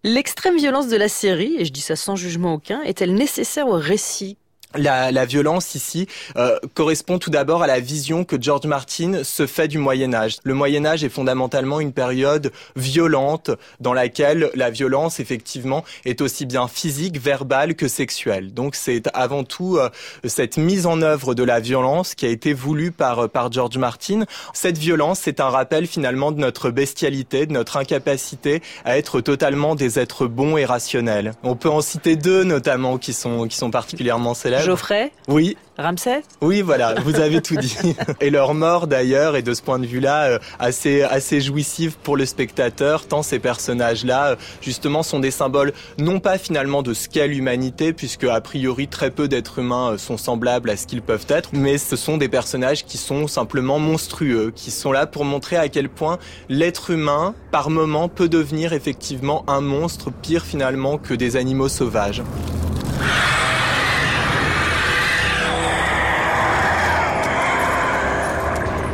L'extrême 0.04 0.58
violence 0.58 0.88
de 0.88 0.98
la 0.98 1.10
série, 1.10 1.56
et 1.60 1.66
je 1.66 1.72
dis 1.72 1.82
ça 1.82 1.96
sans 1.96 2.16
jugement 2.16 2.56
aucun, 2.56 2.82
est-elle 2.82 3.14
nécessaire 3.14 3.68
au 3.68 3.78
récit? 3.78 4.38
La, 4.76 5.12
la, 5.12 5.26
violence 5.26 5.76
ici 5.76 6.08
euh, 6.36 6.58
correspond 6.74 7.20
tout 7.20 7.30
d'abord 7.30 7.64
à 7.64 7.68
la 7.68 7.80
vision 7.80 8.24
que 8.24 8.42
George 8.42 8.66
Martin 8.66 9.24
se 9.24 9.48
fait 9.48 9.68
du 9.68 9.78
Moyen 9.78 10.14
Âge. 10.14 10.38
Le 10.44 10.54
Moyen 10.54 10.86
Âge 10.86 11.04
est 11.04 11.10
fondamentalement 11.10 11.80
une 11.80 11.94
période 11.94 12.52
violente 12.76 13.52
dans 13.80 13.94
laquelle 13.94 14.50
la 14.56 14.70
violence 14.70 15.20
effectivement 15.20 15.84
est 16.06 16.22
aussi 16.22 16.46
bien 16.46 16.68
physique, 16.68 17.20
verbale 17.20 17.76
que 17.76 17.88
sexuelle. 17.88 18.54
Donc 18.54 18.76
c'est 18.76 19.10
avant 19.14 19.44
tout 19.44 19.78
euh, 19.78 19.90
cette 20.26 20.58
mise 20.58 20.86
en 20.86 21.02
œuvre 21.02 21.36
de 21.36 21.44
la 21.44 21.60
violence 21.60 22.16
qui 22.16 22.26
a 22.26 22.30
été 22.30 22.54
voulue 22.54 22.92
par 22.92 23.30
par 23.30 23.52
George 23.52 23.78
Martin. 23.78 24.26
Cette 24.54 24.78
violence, 24.78 25.20
c'est 25.24 25.40
un 25.40 25.50
rappel 25.50 25.88
finalement 25.88 26.32
de 26.32 26.40
notre 26.40 26.70
bestialité, 26.70 27.46
de 27.46 27.54
notre 27.54 27.78
incapacité 27.78 28.62
à 28.86 28.98
être 28.98 29.22
totalement 29.22 29.76
des 29.76 30.00
êtres 30.00 30.28
bons 30.28 30.58
et 30.58 30.66
rationnels. 30.66 31.34
On 31.44 31.56
peut 31.56 31.70
en 31.70 31.82
citer 31.82 32.16
deux 32.16 32.44
notamment 32.44 32.98
qui 32.98 33.14
sont 33.14 33.48
qui 33.48 33.58
sont 33.58 33.72
particulièrement 33.72 34.34
célèbres. 34.34 34.63
Geoffrey 34.66 35.12
Oui. 35.28 35.58
Ramsay 35.78 36.22
Oui, 36.42 36.62
voilà, 36.62 36.94
vous 37.04 37.16
avez 37.16 37.42
tout 37.42 37.56
dit. 37.56 37.96
Et 38.22 38.30
leur 38.30 38.54
mort 38.54 38.86
d'ailleurs 38.86 39.36
est 39.36 39.42
de 39.42 39.56
ce 39.56 39.62
point 39.64 39.80
de 39.80 39.88
vue-là 39.88 40.26
euh, 40.26 40.40
assez 40.60 41.02
assez 41.02 41.42
jouissive 41.42 41.98
pour 42.04 42.16
le 42.16 42.28
spectateur, 42.28 43.08
tant 43.08 43.24
ces 43.24 43.40
personnages-là 43.40 44.28
euh, 44.28 44.36
justement 44.62 45.02
sont 45.02 45.20
des 45.20 45.32
symboles 45.32 45.74
non 45.98 46.20
pas 46.20 46.38
finalement 46.38 46.84
de 46.84 46.94
ce 46.94 47.10
qu'est 47.10 47.28
l'humanité, 47.28 47.92
puisque 47.92 48.26
a 48.26 48.40
priori 48.40 48.88
très 48.88 49.10
peu 49.10 49.28
d'êtres 49.28 49.60
humains 49.60 49.94
euh, 49.94 49.98
sont 49.98 50.18
semblables 50.18 50.70
à 50.70 50.78
ce 50.78 50.86
qu'ils 50.86 51.02
peuvent 51.02 51.26
être, 51.28 51.50
mais 51.54 51.80
ce 51.80 51.96
sont 51.96 52.18
des 52.18 52.30
personnages 52.30 52.86
qui 52.86 52.98
sont 53.00 53.28
simplement 53.28 53.80
monstrueux, 53.80 54.52
qui 54.56 54.70
sont 54.70 54.92
là 54.92 55.08
pour 55.08 55.26
montrer 55.26 55.58
à 55.58 55.70
quel 55.70 55.90
point 55.90 56.20
l'être 56.50 56.92
humain, 56.92 57.34
par 57.52 57.72
moment, 57.72 58.10
peut 58.10 58.30
devenir 58.30 58.74
effectivement 58.74 59.44
un 59.48 59.62
monstre 59.62 60.12
pire 60.12 60.46
finalement 60.46 60.98
que 61.00 61.16
des 61.16 61.36
animaux 61.36 61.70
sauvages. 61.70 62.22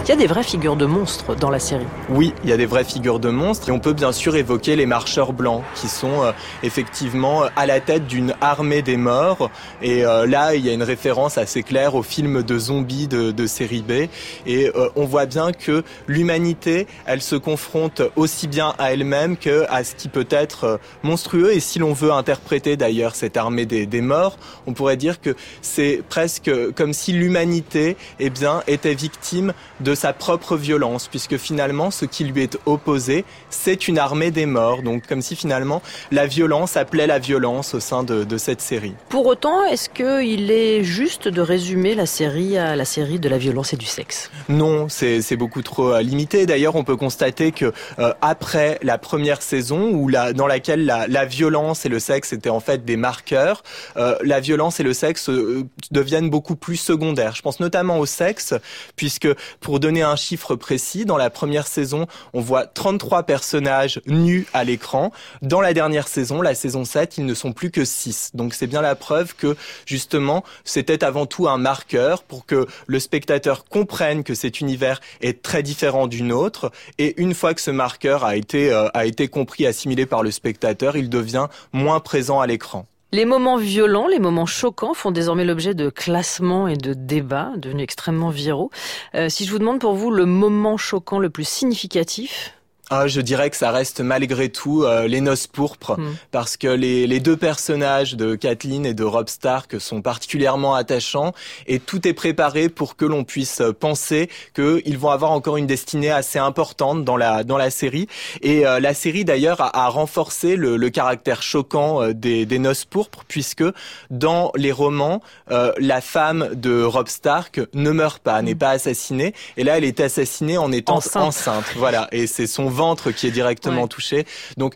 Il 0.09 0.13
y 0.13 0.15
a 0.15 0.17
des 0.21 0.25
vraies 0.25 0.41
figures 0.41 0.75
de 0.75 0.87
monstres 0.87 1.35
dans 1.35 1.51
la 1.51 1.59
série. 1.59 1.85
Oui, 2.09 2.33
il 2.43 2.49
y 2.49 2.51
a 2.51 2.57
des 2.57 2.65
vraies 2.65 2.83
figures 2.83 3.19
de 3.19 3.29
monstres 3.29 3.69
et 3.69 3.71
on 3.71 3.79
peut 3.79 3.93
bien 3.93 4.11
sûr 4.11 4.35
évoquer 4.35 4.75
les 4.75 4.87
marcheurs 4.87 5.33
blancs 5.33 5.61
qui 5.75 5.87
sont 5.87 6.23
euh, 6.23 6.31
effectivement 6.63 7.43
à 7.55 7.67
la 7.67 7.79
tête 7.79 8.07
d'une 8.07 8.33
armée 8.41 8.81
des 8.81 8.97
morts. 8.97 9.51
Et 9.83 10.03
euh, 10.03 10.25
là 10.25 10.55
il 10.55 10.65
y 10.65 10.69
a 10.71 10.73
une 10.73 10.81
référence 10.81 11.37
assez 11.37 11.61
claire 11.61 11.93
au 11.93 12.01
film 12.01 12.41
de 12.41 12.57
zombies 12.57 13.07
de, 13.07 13.45
série 13.45 13.83
B. 13.83 14.09
Et 14.47 14.71
euh, 14.75 14.89
on 14.95 15.05
voit 15.05 15.27
bien 15.27 15.51
que 15.51 15.83
l'humanité 16.07 16.87
elle 17.05 17.21
se 17.21 17.35
confronte 17.35 18.01
aussi 18.15 18.47
bien 18.47 18.73
à 18.79 18.91
elle-même 18.91 19.37
que 19.37 19.67
à 19.69 19.83
ce 19.83 19.93
qui 19.93 20.07
peut 20.07 20.27
être 20.31 20.79
monstrueux. 21.03 21.53
Et 21.53 21.59
si 21.59 21.77
l'on 21.77 21.93
veut 21.93 22.11
interpréter 22.11 22.77
d'ailleurs 22.77 23.13
cette 23.13 23.37
armée 23.37 23.67
des, 23.67 23.85
des 23.85 24.01
morts 24.01 24.39
on 24.65 24.73
pourrait 24.73 24.97
dire 24.97 25.21
que 25.21 25.35
c'est 25.61 26.01
presque 26.09 26.49
comme 26.73 26.93
si 26.93 27.13
l'humanité 27.13 27.95
eh 28.19 28.31
bien 28.31 28.63
était 28.65 28.95
victime 28.95 29.53
de 29.81 29.98
sa 29.99 30.13
propre 30.13 30.55
violence, 30.55 31.07
puisque 31.07 31.37
finalement, 31.37 31.91
ce 31.91 32.05
qui 32.05 32.23
lui 32.23 32.41
est 32.41 32.57
opposé, 32.65 33.25
c'est 33.49 33.87
une 33.87 33.99
armée 33.99 34.31
des 34.31 34.45
morts. 34.45 34.81
Donc, 34.81 35.05
comme 35.07 35.21
si 35.21 35.35
finalement, 35.35 35.81
la 36.11 36.25
violence 36.25 36.77
appelait 36.77 37.07
la 37.07 37.19
violence 37.19 37.73
au 37.73 37.79
sein 37.79 38.03
de, 38.03 38.23
de 38.23 38.37
cette 38.37 38.61
série. 38.61 38.95
Pour 39.09 39.25
autant, 39.25 39.65
est-ce 39.65 39.89
qu'il 39.89 40.51
est 40.51 40.83
juste 40.83 41.27
de 41.27 41.41
résumer 41.41 41.95
la 41.95 42.05
série 42.05 42.57
à 42.57 42.75
la 42.75 42.85
série 42.85 43.19
de 43.19 43.29
la 43.29 43.37
violence 43.37 43.73
et 43.73 43.77
du 43.77 43.85
sexe? 43.85 44.31
Non, 44.47 44.87
c'est 44.89 45.35
beaucoup 45.35 45.61
trop 45.61 45.93
euh, 45.93 46.01
limité. 46.01 46.45
D'ailleurs, 46.45 46.75
on 46.75 46.83
peut 46.83 46.95
constater 46.95 47.51
que 47.51 47.73
euh, 47.99 48.13
après 48.21 48.79
la 48.81 48.97
première 48.97 49.41
saison, 49.41 49.91
où 49.91 50.07
la, 50.07 50.33
dans 50.33 50.47
laquelle 50.47 50.85
la, 50.85 51.07
la, 51.07 51.25
violence 51.25 51.85
et 51.85 51.89
le 51.89 51.99
sexe 51.99 52.33
étaient 52.33 52.49
en 52.49 52.59
fait 52.59 52.85
des 52.85 52.97
marqueurs, 52.97 53.63
euh, 53.97 54.15
la 54.23 54.39
violence 54.39 54.79
et 54.79 54.83
le 54.83 54.93
sexe 54.93 55.29
euh, 55.29 55.65
deviennent 55.91 56.29
beaucoup 56.29 56.55
plus 56.55 56.77
secondaires. 56.77 57.35
Je 57.35 57.41
pense 57.41 57.59
notamment 57.59 57.99
au 57.99 58.05
sexe, 58.05 58.53
puisque 58.95 59.27
pour 59.59 59.79
donner 59.89 60.03
un 60.03 60.15
chiffre 60.15 60.55
précis, 60.55 61.03
dans 61.03 61.17
la 61.17 61.31
première 61.31 61.65
saison, 61.65 62.05
on 62.33 62.41
voit 62.41 62.67
33 62.67 63.23
personnages 63.23 63.99
nus 64.05 64.45
à 64.53 64.63
l'écran. 64.63 65.11
Dans 65.41 65.61
la 65.61 65.73
dernière 65.73 66.07
saison, 66.07 66.43
la 66.43 66.53
saison 66.53 66.85
7, 66.85 67.17
ils 67.17 67.25
ne 67.25 67.33
sont 67.33 67.53
plus 67.53 67.71
que 67.71 67.83
6. 67.83 68.35
Donc 68.35 68.53
c'est 68.53 68.67
bien 68.67 68.83
la 68.83 68.93
preuve 68.93 69.33
que 69.33 69.57
justement, 69.87 70.43
c'était 70.63 71.03
avant 71.03 71.25
tout 71.25 71.47
un 71.47 71.57
marqueur 71.57 72.21
pour 72.21 72.45
que 72.45 72.67
le 72.85 72.99
spectateur 72.99 73.65
comprenne 73.65 74.23
que 74.23 74.35
cet 74.35 74.61
univers 74.61 75.01
est 75.21 75.41
très 75.41 75.63
différent 75.63 76.05
du 76.05 76.21
nôtre. 76.21 76.71
Et 76.99 77.19
une 77.19 77.33
fois 77.33 77.55
que 77.55 77.61
ce 77.61 77.71
marqueur 77.71 78.23
a 78.23 78.35
été, 78.35 78.71
euh, 78.71 78.89
a 78.93 79.07
été 79.07 79.27
compris, 79.27 79.65
assimilé 79.65 80.05
par 80.05 80.21
le 80.21 80.29
spectateur, 80.29 80.97
il 80.97 81.09
devient 81.09 81.47
moins 81.73 81.99
présent 81.99 82.41
à 82.41 82.45
l'écran. 82.45 82.85
Les 83.11 83.25
moments 83.25 83.57
violents, 83.57 84.07
les 84.07 84.19
moments 84.19 84.45
choquants 84.45 84.93
font 84.93 85.09
désormais 85.09 85.43
l'objet 85.43 85.73
de 85.73 85.89
classements 85.89 86.67
et 86.67 86.77
de 86.77 86.93
débats 86.93 87.53
devenus 87.57 87.83
extrêmement 87.83 88.29
viraux. 88.29 88.69
Euh, 89.15 89.29
si 89.29 89.45
je 89.45 89.51
vous 89.51 89.57
demande 89.57 89.79
pour 89.79 89.95
vous 89.95 90.11
le 90.11 90.27
moment 90.27 90.77
choquant 90.77 91.17
le 91.17 91.31
plus 91.31 91.47
significatif, 91.47 92.53
ah, 92.91 93.07
je 93.07 93.21
dirais 93.21 93.51
que 93.51 93.55
ça 93.55 93.69
reste 93.69 94.01
malgré 94.01 94.49
tout 94.49 94.83
euh, 94.83 95.07
les 95.07 95.21
noces 95.21 95.45
pourpres, 95.45 95.99
mm. 95.99 96.15
parce 96.31 96.57
que 96.57 96.67
les, 96.67 97.05
les, 97.05 97.19
deux 97.19 97.37
personnages 97.37 98.15
de 98.15 98.35
Kathleen 98.35 98.85
et 98.85 98.95
de 98.95 99.03
Rob 99.03 99.29
Stark 99.29 99.79
sont 99.79 100.01
particulièrement 100.01 100.73
attachants, 100.73 101.33
et 101.67 101.79
tout 101.79 102.07
est 102.07 102.13
préparé 102.13 102.67
pour 102.67 102.95
que 102.95 103.05
l'on 103.05 103.23
puisse 103.23 103.61
penser 103.79 104.29
qu'ils 104.55 104.97
vont 104.97 105.11
avoir 105.11 105.31
encore 105.31 105.57
une 105.57 105.67
destinée 105.67 106.09
assez 106.09 106.39
importante 106.39 107.05
dans 107.05 107.17
la 107.17 107.43
dans 107.43 107.57
la 107.57 107.69
série. 107.69 108.07
Et 108.41 108.65
euh, 108.65 108.79
la 108.79 108.95
série 108.95 109.23
d'ailleurs 109.23 109.61
a, 109.61 109.85
a, 109.85 109.89
renforcé 109.89 110.55
le, 110.55 110.75
le 110.75 110.89
caractère 110.89 111.43
choquant 111.43 112.01
euh, 112.01 112.13
des, 112.13 112.47
des, 112.47 112.57
noces 112.57 112.85
pourpres, 112.85 113.23
puisque 113.27 113.63
dans 114.09 114.51
les 114.55 114.71
romans, 114.71 115.21
la 115.49 116.01
femme 116.01 116.49
de 116.53 116.83
Rob 116.83 117.07
Stark 117.07 117.61
ne 117.73 117.91
meurt 117.91 118.21
pas, 118.21 118.41
n'est 118.41 118.55
pas 118.55 118.71
assassinée, 118.71 119.33
et 119.57 119.63
là 119.63 119.77
elle 119.77 119.83
est 119.83 119.99
assassinée 119.99 120.57
en 120.57 120.71
étant 120.71 120.97
enceinte. 120.97 121.23
enceinte 121.23 121.65
voilà, 121.75 122.07
et 122.11 122.27
c'est 122.27 122.47
son 122.47 122.69
ventre 122.79 123.11
qui 123.11 123.27
est 123.27 123.31
directement 123.31 123.83
ouais. 123.83 123.87
touché. 123.87 124.25
Donc 124.57 124.75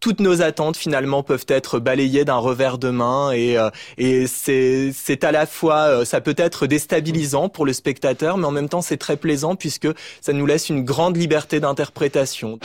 toutes 0.00 0.20
nos 0.20 0.40
attentes 0.42 0.76
finalement 0.76 1.22
peuvent 1.22 1.46
être 1.48 1.78
balayées 1.78 2.24
d'un 2.24 2.36
revers 2.36 2.78
de 2.78 2.90
main 2.90 3.32
et, 3.32 3.58
euh, 3.58 3.70
et 3.98 4.26
c'est, 4.26 4.92
c'est 4.94 5.24
à 5.24 5.32
la 5.32 5.46
fois 5.46 5.80
euh, 5.80 6.04
ça 6.04 6.20
peut 6.20 6.34
être 6.38 6.66
déstabilisant 6.66 7.48
pour 7.48 7.66
le 7.66 7.72
spectateur 7.72 8.38
mais 8.38 8.46
en 8.46 8.50
même 8.50 8.68
temps 8.68 8.82
c'est 8.82 8.96
très 8.96 9.16
plaisant 9.16 9.56
puisque 9.56 9.88
ça 10.20 10.32
nous 10.32 10.46
laisse 10.46 10.68
une 10.70 10.84
grande 10.84 11.16
liberté 11.16 11.60
d'interprétation. 11.60 12.58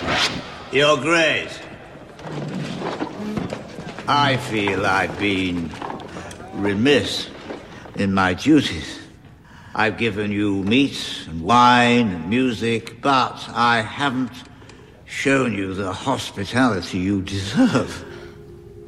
Your 0.73 0.97
Grace, 0.97 1.59
I 4.07 4.37
feel 4.49 4.85
I've 4.85 5.17
been 5.19 5.69
remiss 6.61 7.29
in 7.97 8.07
my 8.07 8.33
duties. 8.33 8.99
I've 9.77 9.97
given 9.97 10.31
you 10.31 10.63
meat 10.63 11.27
and 11.27 11.41
wine 11.41 12.09
and 12.13 12.29
music, 12.29 13.01
but 13.01 13.49
I 13.53 13.81
haven't 13.81 14.31
shown 15.15 15.53
you 15.53 15.73
the 15.73 15.93
hospitality 15.93 16.97
you 16.97 17.21
deserve. 17.21 18.05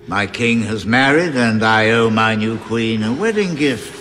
My 0.08 0.28
king 0.28 0.62
has 0.64 0.86
married, 0.86 1.36
and 1.36 1.64
I 1.64 1.92
owe 1.92 2.10
my 2.10 2.36
new 2.36 2.58
queen 2.60 3.02
a 3.02 3.14
wedding 3.14 3.56
gift. 3.56 3.97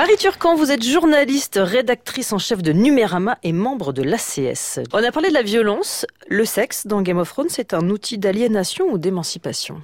Marie 0.00 0.16
Turcan, 0.16 0.54
vous 0.54 0.72
êtes 0.72 0.82
journaliste, 0.82 1.60
rédactrice 1.62 2.32
en 2.32 2.38
chef 2.38 2.62
de 2.62 2.72
Numérama 2.72 3.36
et 3.42 3.52
membre 3.52 3.92
de 3.92 4.02
l'ACS. 4.02 4.80
On 4.94 5.04
a 5.04 5.12
parlé 5.12 5.28
de 5.28 5.34
la 5.34 5.42
violence. 5.42 6.06
Le 6.26 6.46
sexe 6.46 6.86
dans 6.86 7.02
Game 7.02 7.18
of 7.18 7.28
Thrones, 7.28 7.50
c'est 7.50 7.74
un 7.74 7.90
outil 7.90 8.16
d'aliénation 8.16 8.86
ou 8.90 8.96
d'émancipation? 8.96 9.82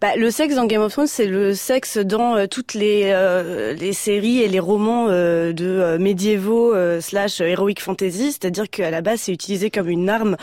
Bah, 0.00 0.16
le 0.16 0.30
sexe 0.30 0.54
dans 0.54 0.64
Game 0.64 0.80
of 0.80 0.90
Thrones, 0.90 1.06
c'est 1.06 1.26
le 1.26 1.52
sexe 1.52 1.98
dans 1.98 2.34
euh, 2.34 2.46
toutes 2.46 2.72
les, 2.72 3.10
euh, 3.12 3.74
les 3.74 3.92
séries 3.92 4.40
et 4.40 4.48
les 4.48 4.58
romans 4.58 5.08
euh, 5.10 5.52
de 5.52 5.98
médiévaux 5.98 6.74
slash 7.02 7.42
heroic 7.42 7.78
fantasy, 7.78 8.32
c'est-à-dire 8.32 8.70
qu'à 8.70 8.90
la 8.90 9.02
base, 9.02 9.20
c'est 9.20 9.32
utilisé 9.32 9.70
comme 9.70 9.90
une 9.90 10.08
arme 10.08 10.38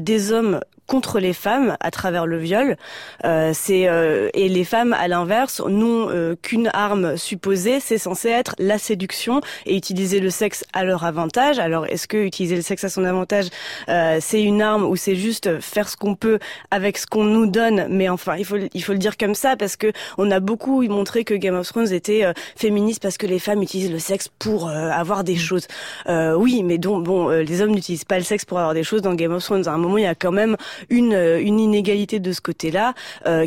des 0.00 0.32
hommes 0.32 0.60
contre 0.86 1.20
les 1.20 1.32
femmes 1.32 1.76
à 1.80 1.90
travers 1.90 2.26
le 2.26 2.38
viol. 2.38 2.76
Euh, 3.24 3.52
c'est 3.54 3.88
euh, 3.88 4.30
et 4.34 4.48
les 4.48 4.64
femmes, 4.64 4.92
à 4.92 5.08
l'inverse, 5.08 5.60
n'ont 5.66 6.08
euh, 6.10 6.34
qu'une 6.40 6.70
arme 6.72 7.16
supposée. 7.16 7.80
C'est 7.80 7.98
censé 7.98 8.28
être 8.28 8.54
la 8.58 8.78
séduction 8.78 9.40
et 9.64 9.76
utiliser 9.76 10.20
le 10.20 10.30
sexe 10.30 10.64
à 10.72 10.84
leur 10.84 11.04
avantage. 11.04 11.58
Alors, 11.58 11.86
est-ce 11.86 12.06
que 12.06 12.16
utiliser 12.16 12.56
le 12.56 12.62
sexe 12.62 12.84
à 12.84 12.88
son 12.88 13.04
avantage, 13.04 13.46
euh, 13.88 14.18
c'est 14.20 14.42
une 14.42 14.62
arme 14.62 14.84
ou 14.84 14.96
c'est 14.96 15.16
juste 15.16 15.60
faire 15.60 15.88
ce 15.88 15.96
qu'on 15.96 16.14
peut 16.14 16.38
avec 16.70 16.98
ce 16.98 17.06
qu'on 17.06 17.24
nous 17.24 17.46
donne? 17.46 17.86
Mais 17.88 18.08
enfin, 18.08 18.36
il 18.36 18.44
faut 18.44 18.56
il 18.72 18.82
faut 18.82 18.92
le 18.92 18.98
dire 18.98 19.16
comme 19.16 19.34
ça 19.34 19.56
parce 19.56 19.76
que 19.76 19.92
on 20.18 20.30
a 20.30 20.40
beaucoup 20.40 20.82
montré 20.88 21.24
que 21.24 21.34
Game 21.34 21.54
of 21.54 21.66
Thrones 21.66 21.92
était 21.92 22.24
euh, 22.24 22.32
féministe 22.56 23.02
parce 23.02 23.18
que 23.18 23.26
les 23.26 23.38
femmes 23.38 23.62
utilisent 23.62 23.92
le 23.92 23.98
sexe 23.98 24.28
pour 24.38 24.68
euh, 24.68 24.90
avoir 24.90 25.24
des 25.24 25.36
choses. 25.36 25.66
oui, 26.08 26.62
mais 26.62 26.78
donc 26.78 27.04
bon, 27.04 27.28
les 27.28 27.60
hommes 27.60 27.72
n'utilisent 27.72 28.04
pas 28.04 28.18
le 28.18 28.24
sexe 28.24 28.44
pour 28.44 28.58
avoir 28.58 28.74
des 28.74 28.84
choses 28.84 29.02
dans 29.02 29.14
Game 29.14 29.32
of 29.32 29.42
Thrones. 29.42 29.66
À 29.66 29.72
un 29.72 29.78
moment, 29.78 29.98
il 29.98 30.04
y 30.04 30.06
a 30.06 30.14
quand 30.14 30.32
même 30.32 30.56
une, 30.90 31.14
une 31.14 31.60
inégalité 31.60 32.20
de 32.20 32.32
ce 32.32 32.40
côté-là 32.40 32.94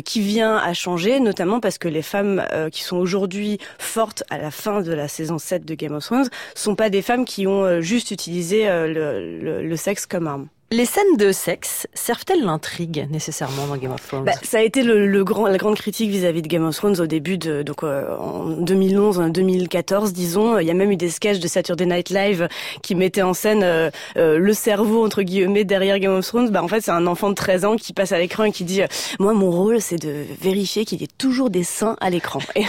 qui 0.04 0.20
vient 0.20 0.56
à 0.56 0.72
changer, 0.74 1.20
notamment 1.20 1.60
parce 1.60 1.78
que 1.78 1.88
les 1.88 2.02
femmes 2.02 2.44
qui 2.72 2.82
sont 2.82 2.96
aujourd'hui 2.96 3.58
fortes 3.78 4.22
à 4.30 4.38
la 4.38 4.50
fin 4.50 4.82
de 4.82 4.92
la 4.92 5.08
saison 5.08 5.38
7 5.38 5.64
de 5.64 5.74
Game 5.74 5.94
of 5.94 6.04
Thrones 6.04 6.28
sont 6.54 6.74
pas 6.74 6.90
des 6.90 7.02
femmes 7.02 7.24
qui 7.24 7.46
ont 7.46 7.80
juste 7.80 8.10
utilisé 8.10 8.66
le, 8.66 9.62
le 9.62 9.76
sexe 9.76 10.06
comme 10.06 10.26
arme. 10.26 10.48
Les 10.72 10.84
scènes 10.84 11.16
de 11.16 11.32
sexe 11.32 11.88
servent-elles 11.94 12.44
l'intrigue 12.44 13.08
nécessairement 13.10 13.66
dans 13.66 13.76
Game 13.76 13.90
of 13.90 14.06
Thrones? 14.06 14.22
Bah, 14.24 14.34
Ça 14.44 14.58
a 14.58 14.60
été 14.60 14.84
le, 14.84 15.04
le, 15.08 15.24
grand, 15.24 15.48
la 15.48 15.56
grande 15.58 15.74
critique 15.74 16.10
vis-à-vis 16.10 16.42
de 16.42 16.46
Game 16.46 16.64
of 16.64 16.76
Thrones 16.76 17.00
au 17.00 17.06
début 17.08 17.38
de 17.38 17.64
donc 17.64 17.82
euh, 17.82 18.16
en 18.16 18.44
2011, 18.50 19.18
en 19.18 19.28
2014, 19.30 20.12
disons. 20.12 20.60
Il 20.60 20.68
y 20.68 20.70
a 20.70 20.74
même 20.74 20.92
eu 20.92 20.96
des 20.96 21.08
sketchs 21.08 21.40
de 21.40 21.48
Saturday 21.48 21.86
Night 21.86 22.10
Live 22.10 22.46
qui 22.84 22.94
mettaient 22.94 23.22
en 23.22 23.34
scène 23.34 23.64
euh, 23.64 23.90
euh, 24.16 24.38
le 24.38 24.52
cerveau 24.52 25.04
entre 25.04 25.22
guillemets 25.22 25.64
derrière 25.64 25.98
Game 25.98 26.14
of 26.14 26.24
Thrones. 26.24 26.50
Bah 26.50 26.62
en 26.62 26.68
fait 26.68 26.82
c'est 26.82 26.92
un 26.92 27.08
enfant 27.08 27.30
de 27.30 27.34
13 27.34 27.64
ans 27.64 27.74
qui 27.74 27.92
passe 27.92 28.12
à 28.12 28.20
l'écran 28.20 28.44
et 28.44 28.52
qui 28.52 28.62
dit 28.62 28.82
moi 29.18 29.32
mon 29.32 29.50
rôle 29.50 29.80
c'est 29.80 30.00
de 30.00 30.24
vérifier 30.40 30.84
qu'il 30.84 31.00
y 31.00 31.04
ait 31.04 31.08
toujours 31.18 31.50
des 31.50 31.64
seins 31.64 31.96
à 32.00 32.10
l'écran. 32.10 32.38
Et, 32.54 32.62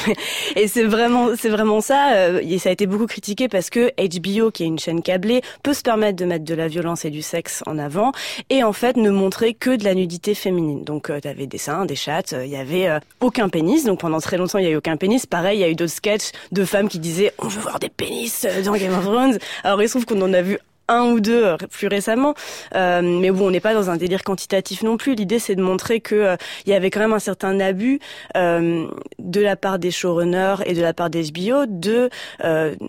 et 0.55 0.67
c'est 0.67 0.85
vraiment 0.85 1.35
c'est 1.37 1.49
vraiment 1.49 1.81
ça. 1.81 2.39
et 2.39 2.57
ça 2.57 2.69
a 2.69 2.71
été 2.71 2.87
beaucoup 2.87 3.05
critiqué 3.05 3.47
parce 3.47 3.69
que 3.69 3.91
HBO 3.95 4.49
qui 4.49 4.63
est 4.63 4.67
une 4.67 4.79
chaîne 4.79 5.03
câblée 5.03 5.43
peut 5.61 5.75
se 5.75 5.83
permettre 5.83 6.15
de 6.15 6.25
mettre 6.25 6.45
de 6.45 6.55
la 6.55 6.67
violence 6.67 7.05
et 7.05 7.11
du 7.11 7.21
sexe 7.21 7.61
en 7.67 7.77
avant 7.77 7.90
et 8.49 8.63
en 8.63 8.73
fait 8.73 8.97
ne 8.97 9.09
montrer 9.09 9.53
que 9.53 9.75
de 9.75 9.83
la 9.83 9.93
nudité 9.93 10.35
féminine. 10.35 10.83
Donc 10.83 11.09
euh, 11.09 11.19
tu 11.19 11.27
avais 11.27 11.47
des 11.47 11.57
seins, 11.57 11.85
des 11.85 11.95
chattes, 11.95 12.33
euh, 12.33 12.45
il 12.45 12.51
y 12.51 12.55
avait 12.55 12.87
euh, 12.87 12.99
aucun 13.19 13.49
pénis. 13.49 13.85
Donc 13.85 13.99
pendant 13.99 14.19
très 14.19 14.37
longtemps 14.37 14.59
il 14.59 14.65
y 14.65 14.67
a 14.67 14.71
eu 14.71 14.75
aucun 14.75 14.97
pénis. 14.97 15.25
Pareil, 15.25 15.59
il 15.59 15.61
y 15.61 15.63
a 15.63 15.69
eu 15.69 15.75
d'autres 15.75 15.93
sketchs 15.93 16.31
de 16.51 16.65
femmes 16.65 16.89
qui 16.89 16.99
disaient 16.99 17.33
on 17.37 17.47
veut 17.47 17.61
voir 17.61 17.79
des 17.79 17.89
pénis 17.89 18.45
dans 18.65 18.73
Game 18.73 18.93
of 18.93 19.05
Thrones. 19.05 19.37
Alors 19.63 19.81
il 19.81 19.87
se 19.87 19.93
trouve 19.93 20.05
qu'on 20.05 20.21
en 20.21 20.33
a 20.33 20.41
vu 20.41 20.57
un 20.91 21.11
ou 21.11 21.19
deux 21.19 21.45
euh, 21.45 21.57
plus 21.69 21.87
récemment. 21.87 22.35
Euh, 22.75 23.01
mais 23.01 23.31
bon, 23.31 23.47
on 23.47 23.51
n'est 23.51 23.59
pas 23.59 23.73
dans 23.73 23.89
un 23.89 23.97
délire 23.97 24.23
quantitatif 24.23 24.83
non 24.83 24.97
plus. 24.97 25.15
L'idée, 25.15 25.39
c'est 25.39 25.55
de 25.55 25.61
montrer 25.61 26.01
que 26.01 26.15
euh, 26.15 26.35
il 26.65 26.71
y 26.71 26.73
avait 26.73 26.89
quand 26.89 26.99
même 26.99 27.13
un 27.13 27.19
certain 27.19 27.59
abus 27.59 27.99
de 28.35 29.41
la 29.41 29.55
part 29.55 29.79
des 29.79 29.91
showrunners 29.91 30.57
et 30.65 30.73
de 30.73 30.81
la 30.81 30.93
part 30.93 31.09
des 31.09 31.31
HBO 31.31 31.65
de 31.67 32.09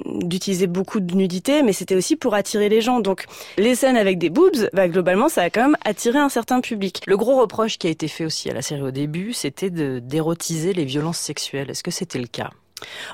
d'utiliser 0.06 0.66
beaucoup 0.66 1.00
de 1.00 1.14
nudité, 1.14 1.62
mais 1.62 1.73
c'était 1.73 1.94
aussi 1.94 2.16
pour 2.16 2.35
attirer 2.35 2.68
les 2.68 2.80
gens. 2.80 3.00
Donc, 3.00 3.26
les 3.56 3.75
scènes 3.75 3.97
avec 3.97 4.18
des 4.18 4.30
boobs, 4.30 4.68
bah, 4.73 4.88
globalement, 4.88 5.28
ça 5.28 5.42
a 5.42 5.50
quand 5.50 5.62
même 5.62 5.76
attiré 5.85 6.18
un 6.18 6.28
certain 6.28 6.61
public. 6.61 7.02
Le 7.06 7.16
gros 7.16 7.40
reproche 7.40 7.78
qui 7.78 7.87
a 7.87 7.90
été 7.90 8.09
fait 8.09 8.25
aussi 8.25 8.50
à 8.50 8.54
la 8.54 8.62
série 8.62 8.82
au 8.82 8.90
début, 8.90 9.32
c'était 9.32 9.71
d'érotiser 9.71 10.73
les 10.73 10.85
violences 10.85 11.18
sexuelles. 11.18 11.71
Est-ce 11.71 11.82
que 11.82 11.90
c'était 11.90 12.18
le 12.18 12.26
cas? 12.26 12.50